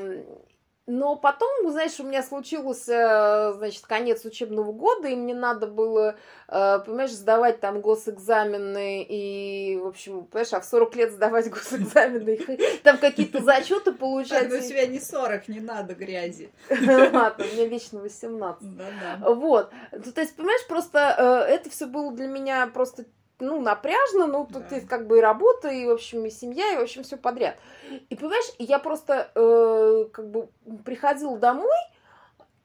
но 0.87 1.17
потом, 1.17 1.49
знаешь, 1.71 2.01
у 2.01 2.03
меня 2.03 2.23
случился, 2.23 3.53
значит, 3.57 3.87
конец 3.87 4.25
учебного 4.25 4.73
года, 4.73 5.09
и 5.09 5.15
мне 5.15 5.35
надо 5.35 5.67
было, 5.69 6.17
э, 6.49 6.79
понимаешь, 6.85 7.13
сдавать 7.13 7.61
там 7.61 7.81
госэкзамены, 7.81 9.05
и, 9.09 9.77
в 9.77 9.87
общем, 9.87 10.25
понимаешь, 10.27 10.53
а 10.53 10.61
в 10.61 10.65
40 10.65 10.97
лет 10.97 11.13
сдавать 11.13 11.49
госэкзамены, 11.51 12.59
там 12.83 12.99
какие-то 12.99 13.43
зачеты 13.43 13.93
Так, 13.93 13.99
получать. 13.99 14.49
ну, 14.51 14.57
у 14.57 14.61
тебя 14.61 14.87
не 14.87 14.99
40, 15.01 15.49
не 15.49 15.61
надо 15.61 15.95
грязи. 15.95 16.51
Ладно, 16.71 17.45
у 17.45 17.55
меня 17.55 17.67
вечно 17.67 18.01
18. 18.01 18.77
Да-да. 18.77 19.33
Вот. 19.35 19.71
Ну, 19.93 20.13
То 20.13 20.21
есть, 20.21 20.37
понимаешь, 20.37 20.67
просто 20.67 21.45
э, 21.49 21.53
это 21.53 21.71
все 21.71 21.87
было 21.87 22.13
для 22.13 22.27
меня 22.27 22.67
просто 22.67 23.05
ну, 23.43 23.61
напряжно, 23.61 24.27
ну, 24.27 24.47
тут 24.47 24.69
Да. 24.69 24.77
есть 24.77 24.89
как 24.89 25.07
бы 25.07 25.19
и 25.19 25.21
работа, 25.21 25.69
и, 25.69 25.87
в 25.87 25.91
общем, 25.91 26.25
и 26.25 26.31
семья, 26.31 26.73
и, 26.73 26.77
в 26.77 26.83
общем, 26.83 27.03
все 27.03 27.17
подряд. 27.17 27.57
И, 28.09 28.17
понимаешь, 28.17 28.47
я 28.59 28.79
просто 28.79 29.31
э, 29.35 30.05
как 30.13 30.31
бы 30.31 30.49
приходила 30.85 31.37
домой, 31.37 31.77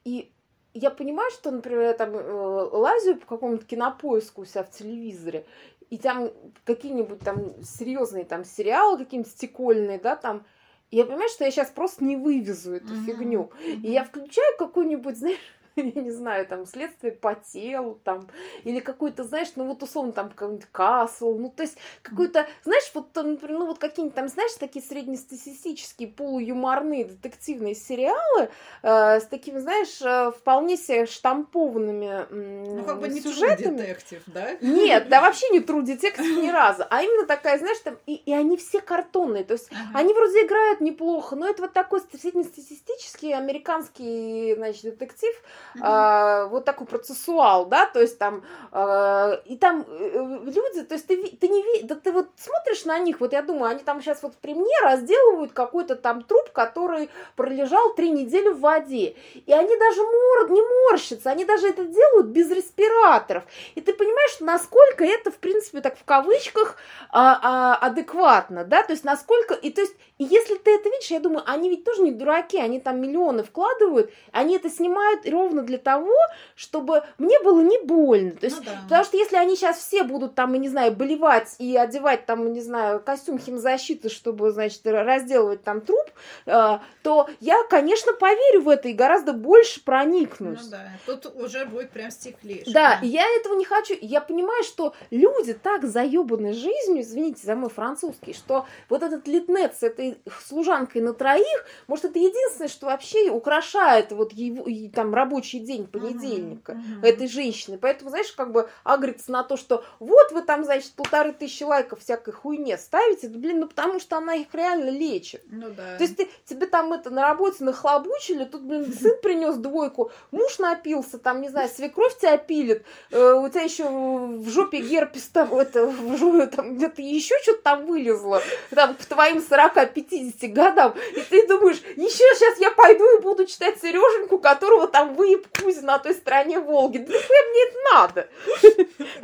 и 0.06 0.32
я 0.74 0.92
понимаю, 0.92 1.32
что, 1.32 1.52
например, 1.52 1.82
я 1.82 1.94
там 1.94 2.16
э, 2.16 2.70
лазю 2.72 3.16
по 3.16 3.26
какому-то 3.26 3.66
кинопоиску 3.66 4.42
у 4.42 4.46
себя 4.46 4.63
в 4.63 4.72
телевизоре, 4.72 5.46
и 5.90 5.98
там 5.98 6.30
какие-нибудь 6.66 7.24
там 7.24 7.63
серьезные 7.63 8.26
там 8.26 8.44
сериалы 8.44 8.98
какие-нибудь 8.98 9.32
стекольные, 9.32 10.00
да, 10.00 10.16
там, 10.16 10.46
и 10.92 10.98
я 10.98 11.06
понимаю, 11.06 11.30
что 11.30 11.44
я 11.44 11.52
сейчас 11.52 11.70
просто 11.70 12.04
не 12.04 12.16
вывезу 12.16 12.74
эту 12.76 12.94
Мгм. 12.94 13.06
фигню. 13.06 13.52
И 13.84 13.92
я 13.92 14.04
включаю 14.06 14.58
какой-нибудь, 14.58 15.18
знаешь, 15.18 15.40
я 15.96 16.02
не 16.02 16.12
знаю, 16.12 16.46
там, 16.48 16.66
следствие 16.66 17.13
по 17.13 17.36
телу, 17.36 18.00
там, 18.04 18.28
или 18.63 18.80
какой-то, 18.80 19.24
знаешь, 19.24 19.50
ну 19.56 19.66
вот 19.66 19.84
условно 19.84 20.12
там 20.12 20.30
какой-нибудь 20.30 20.66
касл, 20.72 21.36
ну 21.38 21.50
то 21.56 21.63
есть 21.63 21.78
какой-то, 22.02 22.48
знаешь, 22.63 22.90
вот, 22.94 23.16
например, 23.16 23.60
ну 23.60 23.66
вот 23.68 23.78
какие-нибудь 23.80 24.16
там, 24.16 24.28
знаешь, 24.28 24.52
такие 24.60 24.84
среднестатистические 24.84 26.10
полуюморные 26.10 27.06
детективные 27.06 27.76
сериалы 27.76 28.50
э, 28.84 29.20
с 29.20 29.26
такими, 29.28 29.60
знаешь, 29.60 30.02
э, 30.02 30.32
вполне 30.32 30.78
себе 30.78 31.06
штампованными 31.06 32.26
м, 32.30 32.78
Ну, 32.78 32.84
как 32.86 33.00
бы 33.00 33.10
не 33.10 33.22
сюжетами. 33.22 33.78
детектив, 33.78 34.24
да? 34.28 34.58
Нет, 34.62 35.10
да 35.10 35.22
вообще 35.28 35.50
не 35.50 35.60
true 35.60 35.82
детектив 35.84 36.38
ни 36.38 36.50
разу, 36.50 36.84
а 36.90 37.04
именно 37.04 37.26
такая, 37.28 37.60
знаешь, 37.60 37.80
там, 37.80 37.98
и, 38.06 38.16
и 38.16 38.34
они 38.34 38.58
все 38.58 38.82
картонные, 38.82 39.44
то 39.44 39.54
есть 39.54 39.70
Ага. 39.72 40.00
они 40.00 40.13
вроде 40.13 40.46
играют 40.46 40.82
неплохо, 40.82 41.36
но 41.36 41.48
это 41.48 41.62
вот 41.63 41.74
такой 41.74 42.02
среднестатистический 42.02 43.34
американский, 43.34 44.56
значит, 44.56 44.84
детектив, 44.84 45.34
А, 45.80 46.45
вот 46.45 46.65
такой 46.65 46.88
процессуал, 46.88 47.65
да, 47.65 47.86
то 47.86 48.01
есть 48.01 48.17
там, 48.17 48.43
а, 48.71 49.39
и 49.45 49.58
там 49.58 49.86
э, 49.88 50.39
люди, 50.45 50.84
то 50.84 50.95
есть 50.95 51.08
ты, 51.08 51.27
ты 51.38 51.47
не 51.47 51.84
да 51.84 51.95
ты 51.95 52.12
вот 52.12 52.30
смотришь 52.38 52.86
на 52.86 52.97
них, 52.97 53.19
вот 53.19 53.34
я 53.34 53.41
думаю, 53.41 53.71
они 53.71 53.80
там 53.84 54.01
сейчас 54.01 54.23
вот 54.23 54.36
при 54.38 54.53
мне 54.53 54.73
разделывают 54.82 55.51
какой-то 55.53 55.95
там 55.95 56.23
труп, 56.23 56.51
который 56.51 57.10
пролежал 57.36 57.93
три 57.93 58.10
недели 58.10 58.49
в 58.49 58.60
воде, 58.60 59.15
и 59.34 59.53
они 59.53 59.77
даже 59.77 60.01
мор, 60.01 60.49
не 60.49 60.62
морщатся, 60.62 61.30
они 61.30 61.45
даже 61.45 61.67
это 61.67 61.86
делают 61.86 62.27
без 62.27 62.49
респираторов, 62.49 63.43
и 63.75 63.82
ты 63.82 63.93
понимаешь, 63.93 64.39
насколько 64.39 65.06
это, 65.06 65.32
в 65.32 65.38
принципе, 65.38 65.82
так 65.82 65.97
в 65.97 66.03
кавычках 66.03 66.77
а, 67.10 67.39
а, 67.41 67.75
адекватно, 67.75 68.63
да, 68.63 68.84
то 68.84 68.93
есть 68.93 69.03
насколько, 69.03 69.53
и 69.53 69.69
то 69.69 69.82
есть, 69.82 69.95
и 70.17 70.23
если 70.23 70.56
ты 70.56 70.71
это 70.75 70.89
видишь, 70.89 71.12
я 71.12 71.19
думаю, 71.19 71.43
они 71.45 71.69
ведь 71.69 71.84
тоже 71.84 72.01
не 72.01 72.12
дураки, 72.12 72.58
они 72.58 72.80
там 72.80 72.99
миллионы 72.99 73.43
вкладывают, 73.43 74.12
они 74.32 74.56
это 74.56 74.69
снимают 74.69 75.27
ровно 75.30 75.57
для 75.62 75.78
того, 75.78 76.13
чтобы 76.56 77.04
мне 77.17 77.39
было 77.41 77.62
не 77.62 77.80
больно, 77.80 78.32
то 78.32 78.46
есть, 78.46 78.58
Ну 78.60 78.63
да. 78.65 78.80
потому 78.84 79.04
что 79.06 79.17
если 79.17 79.36
они 79.38 79.56
сейчас 79.56 79.78
все 79.78 80.04
будут 80.04 80.36
там, 80.36 80.54
я 80.54 80.60
не 80.60 80.70
знаю, 80.70 80.91
болевать 80.91 81.56
и 81.60 81.76
одевать 81.78 82.26
там, 82.26 82.52
не 82.54 82.62
знаю, 82.62 83.00
костюм 83.00 83.39
химзащиты, 83.39 84.10
чтобы, 84.10 84.52
значит, 84.52 84.82
разделывать 84.86 85.63
там 85.63 85.82
труп, 85.82 86.06
э, 86.46 86.80
то 87.04 87.30
я, 87.39 87.63
конечно, 87.70 88.13
поверю 88.13 88.62
в 88.62 88.70
это 88.70 88.89
и 88.89 88.93
гораздо 88.93 89.34
больше 89.34 89.84
проникнусь. 89.84 90.60
Ну 90.63 90.70
да, 90.72 90.91
тут 91.06 91.36
уже 91.36 91.65
будет 91.65 91.91
прям 91.91 92.12
стеклишь. 92.12 92.67
Да, 92.67 93.00
и 93.02 93.08
я 93.08 93.26
этого 93.38 93.56
не 93.56 93.65
хочу. 93.65 93.96
Я 94.02 94.22
понимаю, 94.22 94.63
что 94.63 94.93
люди 95.12 95.54
так 95.54 95.86
заебаны 95.86 96.54
жизнью, 96.54 97.02
извините 97.02 97.46
за 97.46 97.56
мой 97.56 97.70
французский, 97.70 98.34
что 98.34 98.65
вот 98.89 99.04
этот 99.04 99.28
литнет 99.28 99.76
с 99.76 99.84
этой 99.84 100.17
служанкой 100.48 101.02
на 101.02 101.13
троих, 101.13 101.65
может, 101.88 102.06
это 102.06 102.20
единственное, 102.20 102.67
что 102.70 102.88
вообще 102.88 103.30
украшает 103.30 104.12
вот 104.12 104.34
его 104.34 104.65
и 104.65 104.89
там 104.89 105.13
рабочий 105.38 105.60
день 105.60 105.86
понедельника 105.88 106.73
Мгм. 106.73 107.04
этой 107.04 107.28
женщины. 107.28 107.78
Поэтому, 107.78 108.10
знаешь, 108.10 108.32
как 108.32 108.52
бы 108.52 108.69
агрится 108.84 109.32
на 109.32 109.43
то, 109.43 109.56
что 109.56 109.84
вот 110.00 110.32
вы 110.32 110.41
там, 110.41 110.63
значит, 110.65 110.91
полторы 110.93 111.32
тысячи 111.32 111.63
лайков 111.63 112.00
всякой 112.00 112.34
хуйне 112.34 112.78
ставите, 112.78 113.28
да, 113.28 113.38
блин, 113.38 113.60
ну 113.60 113.67
потому 113.67 114.00
что 114.00 114.17
она 114.17 114.34
их 114.36 114.47
реально 114.54 114.89
лечит. 114.89 115.43
Ну 115.52 115.69
да. 115.69 115.97
То 115.97 116.04
есть 116.04 116.17
ты, 116.17 116.28
тебе 116.45 116.65
там 116.65 116.91
это 116.93 117.10
на 117.12 117.21
работе 117.21 117.63
нахлобучили, 117.63 118.45
тут, 118.45 118.62
блин, 118.63 118.91
сын 118.93 119.13
принес 119.21 119.56
двойку, 119.58 120.12
муж 120.32 120.58
напился, 120.60 121.19
там, 121.19 121.41
не 121.41 121.50
знаю, 121.50 121.69
свекровь 121.69 122.17
тебя 122.17 122.38
пилит, 122.38 122.84
э, 123.12 123.34
у 123.34 123.47
тебя 123.50 123.62
еще 123.62 123.88
в 123.88 124.50
жопе 124.50 124.80
герпес 124.80 125.28
там, 125.28 125.54
это, 125.54 125.86
в 125.86 126.17
жопе 126.17 126.47
там 126.47 126.78
где-то 126.78 127.02
еще 127.02 127.36
что-то 127.43 127.62
там 127.62 127.86
вылезло, 127.86 128.41
там, 128.73 128.95
к 128.95 129.06
твоим 129.06 129.38
40-50 129.38 130.47
годам, 130.47 130.95
и 131.15 131.21
ты 131.21 131.47
думаешь, 131.47 131.82
еще 131.95 132.23
сейчас 132.36 132.60
я 132.60 132.71
пойду 132.71 133.04
и 133.17 133.21
буду 133.21 133.45
читать 133.45 133.80
Сереженьку, 133.82 134.39
которого 134.39 134.88
там 134.88 135.13
выеб 135.13 135.27
Кузя 135.36 135.82
на 135.82 136.00
той 136.00 136.13
стороне 136.13 136.60
Волги. 136.60 137.00
Да 137.00 137.13
нахуя 137.13 137.40
мне 137.50 137.63
это 137.63 137.78
надо? 137.94 138.28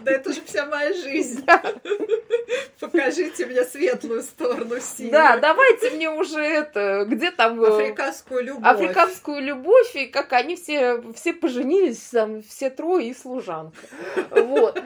Да 0.03 0.11
это 0.11 0.33
же 0.33 0.41
вся 0.45 0.65
моя 0.65 0.93
жизнь. 0.93 1.45
Покажите 2.79 3.45
мне 3.45 3.63
светлую 3.63 4.21
сторону 4.21 4.79
силы. 4.81 5.11
да, 5.11 5.37
давайте 5.37 5.91
мне 5.91 6.09
уже 6.09 6.39
это, 6.41 7.05
где 7.07 7.31
там... 7.31 7.61
э, 7.63 7.67
Африканскую 7.67 8.43
любовь. 8.43 8.65
африканскую 8.65 9.41
любовь, 9.41 9.95
и 9.95 10.07
как 10.07 10.33
они 10.33 10.55
все, 10.55 11.01
все 11.15 11.33
поженились, 11.33 12.09
там, 12.11 12.43
все 12.43 12.69
трое 12.69 13.09
и 13.09 13.13
служанка. 13.13 13.77
Вот. 14.31 14.81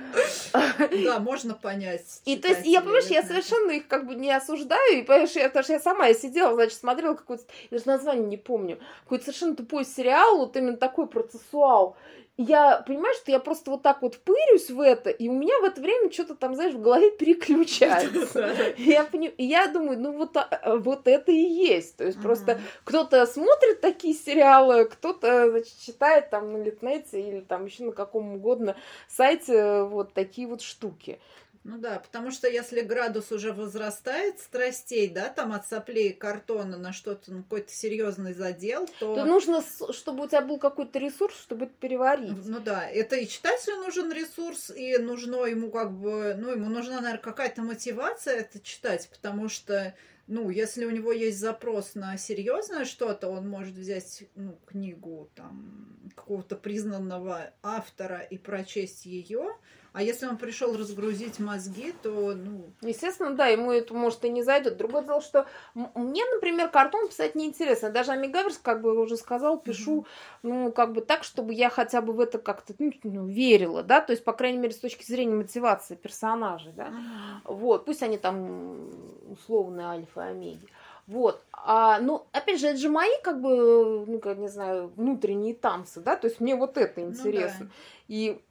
Да, 0.53 1.19
можно 1.19 1.53
понять. 1.53 2.21
И 2.25 2.37
то 2.37 2.47
есть, 2.47 2.65
я, 2.65 2.81
понимаешь, 2.81 3.05
я 3.05 3.23
совершенно 3.23 3.71
их 3.71 3.87
как 3.87 4.05
бы 4.05 4.15
не 4.15 4.31
осуждаю, 4.31 4.99
и, 4.99 5.01
понимаешь, 5.03 5.31
я, 5.31 5.47
потому 5.47 5.63
что 5.63 5.73
я 5.73 5.79
сама, 5.79 6.07
я 6.07 6.13
сидела, 6.13 6.53
значит, 6.53 6.79
смотрела 6.79 7.15
какой-то, 7.15 7.43
я 7.69 7.77
даже 7.77 7.87
название 7.87 8.27
не 8.27 8.37
помню, 8.37 8.79
какой-то 9.03 9.25
совершенно 9.25 9.55
тупой 9.55 9.85
сериал, 9.85 10.37
вот 10.37 10.55
именно 10.55 10.77
такой 10.77 11.06
процессуал. 11.07 11.95
И 12.37 12.43
я 12.43 12.83
понимаю, 12.85 13.15
что 13.15 13.31
я 13.31 13.39
просто 13.39 13.71
вот 13.71 13.81
так 13.81 14.03
вот 14.03 14.19
пырюсь 14.19 14.69
в 14.69 14.79
это, 14.79 15.09
и 15.09 15.27
у 15.27 15.33
меня 15.33 15.59
в 15.59 15.63
это 15.63 15.81
время 15.81 16.11
что-то 16.11 16.35
там, 16.35 16.53
знаешь, 16.53 16.73
в 16.75 16.81
голове 16.81 17.09
переключается. 17.09 18.53
И 18.77 18.83
я, 18.83 19.03
поним- 19.05 19.33
я 19.39 19.67
думаю, 19.67 19.99
ну 19.99 20.11
вот, 20.11 20.37
а, 20.37 20.75
вот 20.75 21.07
это 21.07 21.31
и 21.31 21.35
есть. 21.35 21.97
То 21.97 22.05
есть 22.05 22.21
просто 22.21 22.59
кто-то 22.83 23.25
смотрит 23.25 23.81
такие 23.81 24.13
сериалы, 24.13 24.85
кто-то 24.85 25.49
значит, 25.49 25.79
читает 25.79 26.29
там 26.29 26.53
на 26.53 26.57
Литнете 26.57 27.19
или 27.19 27.39
там 27.39 27.65
еще 27.65 27.85
на 27.85 27.91
каком 27.91 28.35
угодно 28.35 28.75
сайте 29.07 29.81
вот 29.83 30.13
такие 30.13 30.47
вот 30.47 30.61
штуки. 30.61 31.19
Ну 31.67 31.79
да, 31.79 31.99
потому 31.99 32.31
что 32.31 32.47
если 32.47 32.79
градус 32.79 33.33
уже 33.33 33.51
возрастает 33.51 34.39
страстей, 34.39 35.09
да, 35.09 35.27
там 35.27 35.51
от 35.51 35.67
соплей 35.67 36.13
картона 36.13 36.77
на 36.77 36.93
что-то, 36.93 37.33
на 37.33 37.43
какой-то 37.43 37.73
серьезный 37.73 38.33
задел, 38.33 38.87
то... 39.01 39.15
То 39.15 39.25
нужно, 39.25 39.61
чтобы 39.91 40.23
у 40.23 40.27
тебя 40.27 40.41
был 40.41 40.59
какой-то 40.59 40.97
ресурс, 40.97 41.37
чтобы 41.37 41.65
это 41.65 41.73
переварить. 41.73 42.31
Ну 42.45 42.61
да, 42.61 42.89
это 42.89 43.17
и 43.17 43.27
читателю 43.27 43.81
нужен 43.81 44.09
ресурс, 44.13 44.69
и 44.69 44.97
нужно 44.97 45.43
ему 45.43 45.69
как 45.69 45.91
бы, 45.91 46.35
ну, 46.37 46.51
ему 46.51 46.69
нужна, 46.69 47.01
наверное, 47.01 47.17
какая-то 47.17 47.61
мотивация 47.61 48.37
это 48.37 48.61
читать, 48.61 49.09
потому 49.11 49.49
что, 49.49 49.93
ну, 50.27 50.49
если 50.49 50.85
у 50.85 50.89
него 50.89 51.11
есть 51.11 51.37
запрос 51.37 51.95
на 51.95 52.17
серьезное 52.17 52.85
что-то, 52.85 53.27
он 53.27 53.49
может 53.49 53.75
взять, 53.75 54.23
ну, 54.35 54.57
книгу 54.65 55.29
там 55.35 56.09
какого-то 56.15 56.55
признанного 56.55 57.51
автора 57.61 58.19
и 58.19 58.37
прочесть 58.37 59.05
ее, 59.05 59.53
А 59.97 60.03
если 60.03 60.27
он 60.27 60.37
пришел 60.37 60.77
разгрузить 60.77 61.39
мозги, 61.39 61.91
то, 62.03 62.35
ну... 62.35 62.65
Естественно, 62.81 63.31
да, 63.31 63.47
ему 63.47 63.71
это 63.71 63.95
может 63.95 64.23
и 64.25 64.29
не 64.29 64.43
зайдет. 64.43 64.77
Другое 64.77 65.01
дело, 65.01 65.21
что 65.21 65.47
мне, 65.73 66.23
например, 66.35 66.69
картон 66.69 67.07
писать 67.07 67.33
неинтересно. 67.33 67.89
Даже 67.89 68.11
Амигаверс, 68.11 68.59
как 68.59 68.81
бы 68.81 68.95
уже 68.95 69.17
сказал, 69.17 69.57
пишу, 69.59 70.01
mm-hmm. 70.01 70.37
ну, 70.43 70.71
как 70.71 70.93
бы 70.93 71.01
так, 71.01 71.23
чтобы 71.23 71.55
я 71.55 71.71
хотя 71.71 72.03
бы 72.03 72.13
в 72.13 72.19
это 72.19 72.37
как-то 72.37 72.75
ну, 72.77 72.93
ну, 73.01 73.25
верила, 73.25 73.81
да, 73.81 73.99
то 73.99 74.13
есть, 74.13 74.23
по 74.23 74.33
крайней 74.33 74.59
мере, 74.59 74.75
с 74.75 74.77
точки 74.77 75.03
зрения 75.03 75.33
мотивации 75.33 75.95
персонажей, 75.95 76.73
да. 76.73 76.89
Mm-hmm. 76.89 77.55
Вот, 77.55 77.85
пусть 77.85 78.03
они 78.03 78.19
там 78.19 78.91
условные 79.31 79.87
альфа 79.87 80.27
и 80.27 80.29
омеги. 80.29 80.67
Вот. 81.07 81.41
А, 81.53 81.99
ну, 81.99 82.27
опять 82.33 82.59
же, 82.59 82.67
это 82.67 82.77
же 82.77 82.89
мои, 82.89 83.19
как 83.23 83.41
бы, 83.41 84.05
ну, 84.05 84.19
как, 84.19 84.37
не 84.37 84.49
знаю, 84.49 84.91
внутренние 84.95 85.55
танцы, 85.55 86.01
да, 86.01 86.15
то 86.15 86.27
есть 86.27 86.39
мне 86.39 86.55
вот 86.55 86.77
это 86.77 87.01
интересно. 87.01 87.65
Ну, 87.65 87.65
да. 87.65 87.73
И 88.09 88.41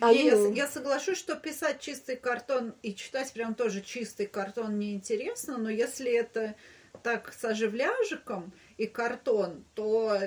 а 0.00 0.12
я, 0.12 0.48
я 0.48 0.66
соглашусь, 0.66 1.18
что 1.18 1.34
писать 1.36 1.80
чистый 1.80 2.16
картон 2.16 2.74
и 2.82 2.94
читать 2.94 3.32
прям 3.32 3.54
тоже 3.54 3.80
чистый 3.80 4.26
картон 4.26 4.78
неинтересно, 4.78 5.58
но 5.58 5.70
если 5.70 6.10
это 6.12 6.54
так 7.02 7.32
с 7.32 7.44
оживляжиком 7.44 8.52
и 8.76 8.86
картон, 8.86 9.64
то 9.74 10.18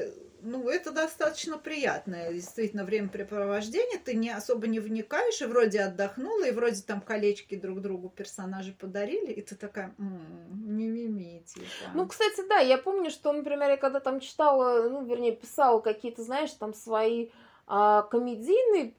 ну, 0.42 0.70
это 0.70 0.92
достаточно 0.92 1.58
приятное 1.58 2.32
действительно 2.32 2.84
времяпрепровождение. 2.84 4.00
Ты 4.00 4.16
не 4.16 4.30
особо 4.30 4.68
не 4.68 4.80
вникаешь, 4.80 5.42
и 5.42 5.46
вроде 5.46 5.82
отдохнула, 5.82 6.46
и 6.46 6.52
вроде 6.52 6.82
там 6.82 7.02
колечки 7.02 7.56
друг 7.56 7.82
другу 7.82 8.10
персонажи 8.10 8.74
подарили, 8.74 9.32
и 9.32 9.42
ты 9.42 9.56
такая, 9.56 9.94
мимими, 9.98 11.44
типа. 11.46 11.66
Ну, 11.94 12.08
кстати, 12.08 12.48
да, 12.48 12.60
я 12.60 12.78
помню, 12.78 13.10
что, 13.10 13.34
например, 13.34 13.72
я 13.72 13.78
когда 13.78 14.00
там 14.00 14.20
читала, 14.20 14.88
ну, 14.90 15.06
вернее, 15.06 15.36
писала 15.36 15.80
какие-то, 15.80 16.24
знаешь, 16.24 16.52
там 16.52 16.74
свои 16.74 17.30
а, 17.68 18.04
комедийные 18.04 18.94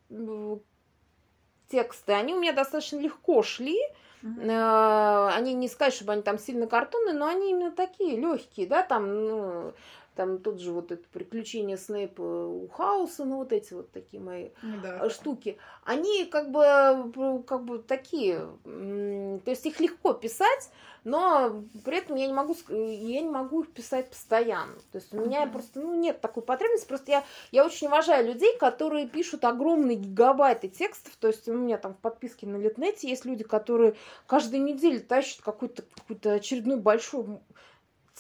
тексты, 1.69 2.13
они 2.13 2.35
у 2.35 2.41
меня 2.41 2.53
достаточно 2.53 2.99
легко 2.99 3.43
шли. 3.43 3.79
Uh-huh. 4.23 5.31
Они 5.33 5.55
не 5.55 5.69
сказать, 5.69 5.95
чтобы 5.95 6.13
они 6.13 6.23
там 6.23 6.39
сильно 6.39 6.67
картонные, 6.67 7.15
но 7.15 7.27
они 7.27 7.51
именно 7.51 7.71
такие 7.71 8.17
легкие, 8.17 8.67
да, 8.67 8.83
там, 8.83 9.29
ну, 9.29 9.75
там 10.19 10.41
тот 10.41 10.59
же 10.59 10.73
вот 10.73 10.91
это 10.91 11.07
приключение 11.13 11.77
Снейпа 11.77 12.21
у 12.21 12.67
Хауса, 12.67 13.25
ну 13.25 13.37
вот 13.37 13.53
эти 13.53 13.73
вот 13.73 13.93
такие 13.93 14.21
мои 14.21 14.49
да. 14.83 15.09
штуки, 15.11 15.59
они 15.85 16.25
как 16.25 16.51
бы, 16.51 17.45
как 17.47 17.65
бы 17.65 17.79
такие, 17.79 18.49
то 18.65 19.41
есть 19.47 19.65
их 19.65 19.79
легко 19.79 20.15
писать, 20.15 20.73
но 21.05 21.63
при 21.85 21.99
этом 21.99 22.17
я 22.17 22.27
не 22.27 22.33
могу, 22.33 22.57
я 22.69 23.21
не 23.21 23.31
могу 23.31 23.63
их 23.63 23.71
писать 23.73 24.11
постоянно. 24.11 24.75
То 24.91 24.99
есть 24.99 25.15
у 25.15 25.19
меня 25.19 25.45
uh-huh. 25.45 25.53
просто 25.53 25.81
ну, 25.81 25.95
нет 25.95 26.21
такой 26.21 26.43
потребности. 26.43 26.89
Просто 26.89 27.13
я, 27.13 27.25
я 27.53 27.65
очень 27.65 27.87
уважаю 27.87 28.27
людей, 28.27 28.59
которые 28.59 29.07
пишут 29.07 29.45
огромные 29.45 29.97
гигабайты 29.97 30.69
текстов. 30.69 31.15
То 31.17 31.29
есть 31.29 31.49
у 31.49 31.55
меня 31.55 31.79
там 31.79 31.95
в 31.95 31.99
подписке 31.99 32.47
на 32.47 32.57
Литнете 32.57 33.09
есть 33.09 33.25
люди, 33.25 33.45
которые 33.45 33.95
каждую 34.27 34.65
неделю 34.65 35.01
тащат 35.01 35.41
какой-то 35.43 35.85
какой 35.95 36.35
очередной 36.35 36.77
большой 36.77 37.39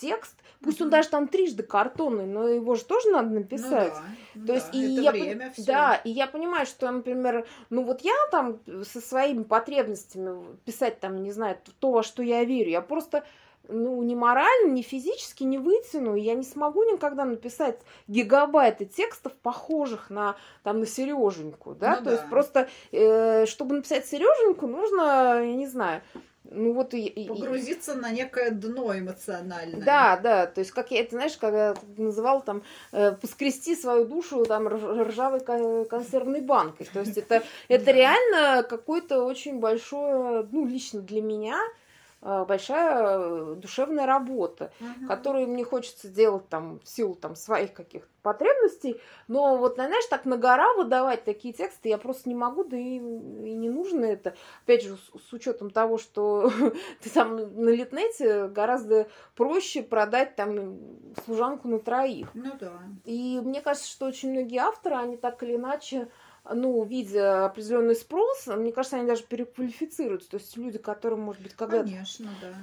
текст, 0.00 0.36
пусть 0.62 0.80
он 0.80 0.90
даже 0.90 1.08
там 1.08 1.28
трижды 1.28 1.62
картонный, 1.62 2.26
но 2.26 2.48
его 2.48 2.74
же 2.74 2.84
тоже 2.84 3.10
надо 3.10 3.30
написать. 3.30 3.92
Ну, 4.34 4.42
да, 4.42 4.46
То 4.46 4.54
есть 4.54 4.72
да, 4.72 4.78
и 4.78 4.92
это 4.92 5.02
я 5.02 5.10
время 5.10 5.52
пон... 5.54 5.64
да, 5.64 5.94
и 5.96 6.10
я 6.10 6.26
понимаю, 6.26 6.66
что, 6.66 6.90
например, 6.90 7.46
ну 7.70 7.82
вот 7.82 8.02
я 8.02 8.14
там 8.30 8.58
со 8.84 9.00
своими 9.00 9.42
потребностями 9.42 10.56
писать 10.64 11.00
там, 11.00 11.22
не 11.22 11.32
знаю, 11.32 11.58
то, 11.78 11.90
во 11.92 12.02
что 12.02 12.22
я 12.22 12.44
верю, 12.44 12.70
я 12.70 12.80
просто 12.80 13.24
ну, 13.68 14.02
ни 14.02 14.14
морально, 14.14 14.72
ни 14.72 14.82
физически 14.82 15.44
не 15.44 15.58
вытяну, 15.58 16.14
я 16.14 16.34
не 16.34 16.42
смогу 16.42 16.84
никогда 16.84 17.24
написать 17.24 17.80
гигабайты 18.06 18.86
текстов, 18.86 19.34
похожих 19.34 20.10
на, 20.10 20.36
там, 20.62 20.80
на 20.80 20.86
Сереженьку, 20.86 21.74
да, 21.74 21.90
ну, 21.90 21.96
то 21.98 22.04
да. 22.04 22.12
есть 22.12 22.28
просто, 22.30 22.68
э, 22.92 23.46
чтобы 23.46 23.76
написать 23.76 24.06
Сереженьку, 24.06 24.66
нужно, 24.66 25.42
я 25.42 25.54
не 25.54 25.66
знаю, 25.66 26.02
ну 26.50 26.72
вот 26.72 26.94
и, 26.94 27.26
погрузиться 27.28 27.92
и, 27.92 27.96
на 27.96 28.10
некое 28.10 28.50
дно 28.50 28.98
эмоциональное. 28.98 29.84
Да, 29.84 30.16
да, 30.16 30.46
то 30.46 30.60
есть 30.60 30.70
как 30.72 30.90
я 30.90 31.00
это 31.00 31.16
знаешь, 31.16 31.36
когда 31.36 31.74
называл 31.96 32.42
там 32.42 32.62
э, 32.92 33.12
поскрести 33.12 33.76
свою 33.76 34.06
душу 34.06 34.44
там 34.44 34.66
ржавой 34.68 35.40
консервной 35.86 36.40
банкой, 36.40 36.88
то 36.92 37.00
есть 37.00 37.18
это 37.18 37.42
это 37.68 37.90
реально 37.90 38.62
какой-то 38.62 39.24
очень 39.24 39.60
большое, 39.60 40.46
ну 40.50 40.66
лично 40.66 41.00
для 41.02 41.20
меня 41.20 41.58
большая 42.20 43.18
э, 43.18 43.54
душевная 43.56 44.06
работа, 44.06 44.72
угу. 44.80 45.06
которую 45.06 45.48
мне 45.48 45.64
хочется 45.64 46.08
делать 46.08 46.48
там 46.48 46.80
в 46.80 46.88
силу 46.88 47.14
там 47.14 47.36
своих 47.36 47.72
каких-то 47.72 48.08
потребностей, 48.22 49.00
но 49.28 49.56
вот, 49.56 49.74
знаешь, 49.76 50.04
так 50.06 50.24
на 50.24 50.36
гора 50.36 50.74
выдавать 50.74 51.24
такие 51.24 51.54
тексты 51.54 51.88
я 51.88 51.98
просто 51.98 52.28
не 52.28 52.34
могу, 52.34 52.64
да 52.64 52.76
и, 52.76 52.96
и 52.96 52.98
не 52.98 53.70
нужно 53.70 54.04
это. 54.04 54.34
Опять 54.64 54.82
же, 54.82 54.96
с, 54.96 55.28
с 55.28 55.32
учетом 55.32 55.70
того, 55.70 55.96
что 55.96 56.50
ты 57.02 57.10
там 57.10 57.36
на 57.36 57.70
Литнете 57.70 58.48
гораздо 58.48 59.08
проще 59.36 59.82
продать 59.82 60.34
там 60.34 60.78
служанку 61.24 61.68
на 61.68 61.78
троих. 61.78 62.28
Ну 62.34 62.52
да. 62.58 62.72
И 63.04 63.40
мне 63.42 63.60
кажется, 63.60 63.88
что 63.88 64.06
очень 64.06 64.32
многие 64.32 64.58
авторы, 64.58 64.96
они 64.96 65.16
так 65.16 65.42
или 65.42 65.54
иначе 65.54 66.08
ну, 66.54 66.84
видя 66.84 67.46
определенный 67.46 67.94
спрос, 67.94 68.46
мне 68.46 68.72
кажется, 68.72 68.96
они 68.96 69.06
даже 69.06 69.22
переквалифицируются. 69.22 70.30
То 70.30 70.36
есть 70.38 70.56
люди, 70.56 70.78
которые, 70.78 71.18
может 71.18 71.42
быть, 71.42 71.54
когда 71.54 71.82
да. 71.82 72.04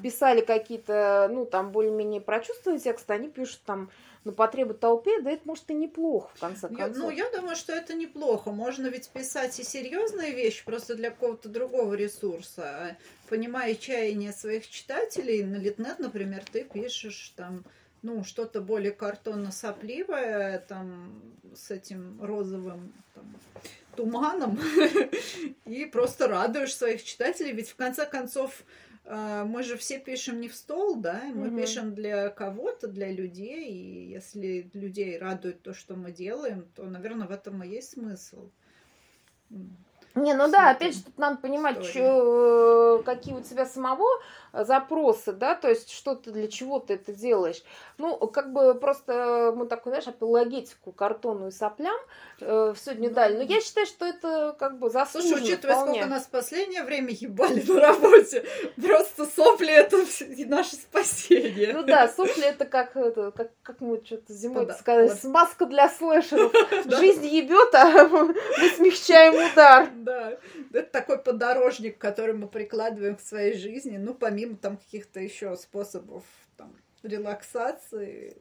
писали 0.01 0.41
какие-то, 0.41 1.29
ну, 1.31 1.45
там, 1.45 1.71
более-менее 1.71 2.21
прочувствованные 2.21 2.81
тексты, 2.81 3.13
они 3.13 3.29
пишут 3.29 3.61
там 3.65 3.89
на 4.23 4.31
потребу 4.31 4.73
толпе, 4.73 5.21
да 5.21 5.31
это 5.31 5.43
может 5.45 5.69
и 5.69 5.73
неплохо, 5.73 6.31
в 6.33 6.39
конце 6.39 6.67
концов. 6.67 6.97
Я, 6.97 7.03
ну, 7.03 7.09
я 7.11 7.29
думаю, 7.31 7.55
что 7.55 7.73
это 7.73 7.93
неплохо. 7.93 8.51
Можно 8.51 8.87
ведь 8.87 9.09
писать 9.09 9.59
и 9.59 9.63
серьезные 9.63 10.31
вещи 10.31 10.65
просто 10.65 10.95
для 10.95 11.11
какого-то 11.11 11.47
другого 11.47 11.93
ресурса. 11.93 12.97
Понимая 13.29 13.75
чаяние 13.75 14.33
своих 14.33 14.67
читателей, 14.67 15.43
на 15.43 15.57
Литнет, 15.57 15.99
например, 15.99 16.43
ты 16.51 16.63
пишешь 16.63 17.33
там 17.35 17.63
ну, 18.05 18.23
что-то 18.23 18.61
более 18.61 18.91
картонно-сопливое, 18.91 20.59
там, 20.59 21.21
с 21.55 21.71
этим 21.71 22.21
розовым 22.21 22.93
там, 23.15 23.35
туманом, 23.95 24.59
и 25.65 25.85
просто 25.85 26.27
радуешь 26.27 26.75
своих 26.75 27.03
читателей, 27.03 27.53
ведь 27.53 27.69
в 27.69 27.75
конце 27.75 28.05
концов 28.05 28.63
э, 29.05 29.43
мы 29.47 29.63
же 29.63 29.75
все 29.75 29.97
пишем 29.97 30.39
не 30.39 30.49
в 30.49 30.55
стол, 30.55 30.97
да, 30.97 31.23
мы 31.33 31.47
mm-hmm. 31.47 31.61
пишем 31.61 31.95
для 31.95 32.29
кого-то, 32.29 32.87
для 32.87 33.11
людей, 33.11 33.71
и 33.71 34.11
если 34.11 34.69
людей 34.73 35.17
радует 35.17 35.63
то, 35.63 35.73
что 35.73 35.95
мы 35.95 36.11
делаем, 36.11 36.67
то, 36.75 36.83
наверное, 36.83 37.27
в 37.27 37.31
этом 37.31 37.63
и 37.63 37.67
есть 37.69 37.93
смысл. 37.93 38.51
Не, 40.15 40.33
ну 40.33 40.49
да, 40.49 40.69
опять 40.69 40.95
же, 40.95 41.03
тут 41.03 41.17
надо 41.17 41.37
понимать, 41.37 41.83
что, 41.83 43.01
какие 43.05 43.35
у 43.35 43.41
тебя 43.41 43.65
самого 43.65 44.07
запросы, 44.63 45.33
да, 45.33 45.55
то 45.55 45.69
есть 45.69 45.91
что 45.91 46.15
ты, 46.15 46.31
для 46.31 46.47
чего 46.47 46.79
ты 46.79 46.93
это 46.93 47.11
делаешь. 47.11 47.61
Ну, 47.97 48.15
как 48.27 48.53
бы 48.53 48.75
просто 48.75 49.53
мы 49.55 49.67
такую, 49.67 49.91
знаешь, 49.91 50.07
апологетику 50.07 50.91
картонную 50.91 51.51
соплям 51.51 51.95
э, 52.39 52.73
сегодня 52.77 53.09
ну, 53.09 53.15
дали. 53.15 53.37
Но 53.37 53.43
я 53.43 53.61
считаю, 53.61 53.85
что 53.85 54.05
это 54.05 54.55
как 54.57 54.79
бы 54.79 54.89
заслуженно 54.89 55.37
Слушай, 55.37 55.53
учитывая, 55.53 55.75
вполне. 55.75 55.93
сколько 55.95 56.09
нас 56.09 56.23
в 56.23 56.29
последнее 56.29 56.83
время 56.83 57.09
ебали 57.11 57.61
на 57.67 57.79
работе, 57.79 58.45
просто 58.81 59.25
сопли 59.25 59.73
это 59.73 59.97
наше 60.47 60.75
спасение. 60.75 61.73
Ну 61.73 61.83
да, 61.83 62.07
сопли 62.07 62.43
это 62.43 62.65
как, 62.65 62.95
это, 62.95 63.31
как, 63.31 63.51
как 63.63 63.81
мы 63.81 64.01
что-то 64.05 64.33
зимой 64.33 64.65
да, 64.65 64.73
сказали, 64.73 65.09
вот. 65.09 65.19
смазка 65.19 65.65
для 65.65 65.89
слэшеров. 65.89 66.53
Жизнь 66.85 67.25
ебет, 67.25 67.73
а 67.73 68.07
мы 68.07 68.33
смягчаем 68.77 69.51
удар. 69.51 69.89
Да, 70.05 70.37
это 70.71 70.89
такой 70.91 71.17
подорожник, 71.17 71.97
который 71.97 72.35
мы 72.35 72.47
прикладываем 72.47 73.15
к 73.15 73.21
своей 73.21 73.57
жизни, 73.57 73.97
ну, 73.97 74.13
помимо 74.13 74.55
там 74.55 74.77
каких-то 74.77 75.19
еще 75.19 75.55
способов 75.57 76.23
там, 76.57 76.75
релаксации. 77.03 78.37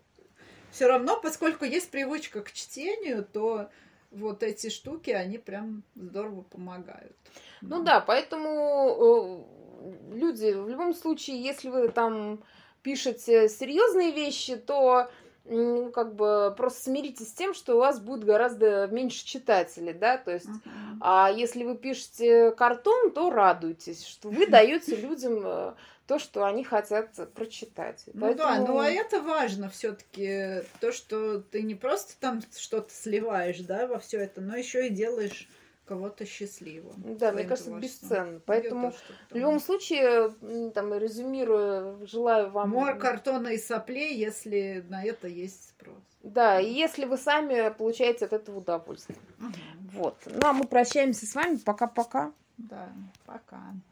Все 0.71 0.89
равно, 0.89 1.19
поскольку 1.21 1.65
есть 1.65 1.91
привычка 1.91 2.43
к 2.43 2.53
чтению, 2.53 3.25
то 3.25 3.71
вот 4.11 4.43
эти 4.43 4.69
штуки, 4.69 5.11
они 5.11 5.39
прям 5.39 5.83
здорово 5.95 6.43
помогают. 6.43 7.17
Ну 7.63 7.83
да, 7.83 8.01
поэтому 8.01 9.47
э, 9.81 10.17
люди, 10.17 10.53
в 10.53 10.69
любом 10.69 10.95
случае, 10.95 11.43
если 11.43 11.71
вы 11.71 11.89
там 11.89 12.45
пишете 12.83 13.49
серьезные 13.49 14.13
вещи, 14.13 14.57
то 14.57 15.11
ну, 15.45 15.91
как 15.91 16.15
бы 16.15 16.55
просто 16.57 16.85
смиритесь 16.85 17.29
с 17.29 17.33
тем, 17.33 17.55
что 17.55 17.75
у 17.75 17.79
вас 17.79 18.01
будет 18.01 18.25
гораздо 18.25 18.87
меньше 18.87 19.25
читателей, 19.25 19.93
да, 19.93 20.17
то 20.17 20.33
есть, 20.33 20.49
uh-huh. 20.49 20.99
а 21.01 21.31
если 21.31 21.65
вы 21.65 21.77
пишете 21.77 22.51
картон, 22.53 23.11
то 23.13 23.31
радуйтесь, 23.31 24.07
что 24.07 24.31
вы 24.31 24.47
даете 24.47 24.97
людям 24.97 25.43
э, 25.45 25.75
то, 26.07 26.19
что 26.19 26.45
они 26.45 26.65
хотят 26.65 27.11
прочитать. 27.35 28.05
Ну 28.13 28.23
Поэтому... 28.23 28.49
да, 28.49 28.73
ну 28.73 28.79
а 28.79 28.89
это 28.89 29.21
важно 29.21 29.69
все-таки 29.69 30.63
то, 30.81 30.93
что 30.93 31.41
ты 31.41 31.63
не 31.63 31.75
просто 31.75 32.15
там 32.21 32.41
что-то 32.57 32.93
сливаешь, 32.93 33.61
да, 33.61 33.87
во 33.87 33.99
все 33.99 34.21
это, 34.21 34.41
но 34.41 34.57
еще 34.57 34.87
и 34.87 34.91
делаешь 34.91 35.49
кого-то 35.87 36.25
счастливым. 36.25 37.17
Да, 37.19 37.33
мне 37.33 37.45
кажется, 37.45 37.71
творчеством. 37.71 38.09
бесценно. 38.09 38.41
Поэтому 38.47 38.91
тоже, 38.91 39.03
в 39.31 39.37
любом 39.37 39.61
случае, 39.61 40.71
там, 40.71 40.95
резюмируя, 40.95 41.97
желаю 42.07 42.51
вам... 42.51 42.71
Мор 42.71 42.97
картона 42.97 43.49
и 43.49 43.59
соплей, 43.59 44.17
если 44.17 44.85
на 44.89 45.05
это 45.05 45.29
есть 45.29 45.69
спрос. 45.71 45.99
Да, 46.23 46.59
и 46.61 46.73
если 46.73 47.05
вы 47.05 47.19
сами 47.19 47.71
получаете 47.71 48.25
от 48.25 48.33
этого 48.33 48.59
удовольствие. 48.59 49.19
Угу. 49.41 49.53
Вот. 49.93 50.17
Ну, 50.27 50.41
а 50.43 50.53
мы 50.53 50.67
прощаемся 50.67 51.27
с 51.27 51.35
вами. 51.35 51.57
Пока-пока. 51.57 52.33
Да, 52.57 52.89
пока. 53.27 53.75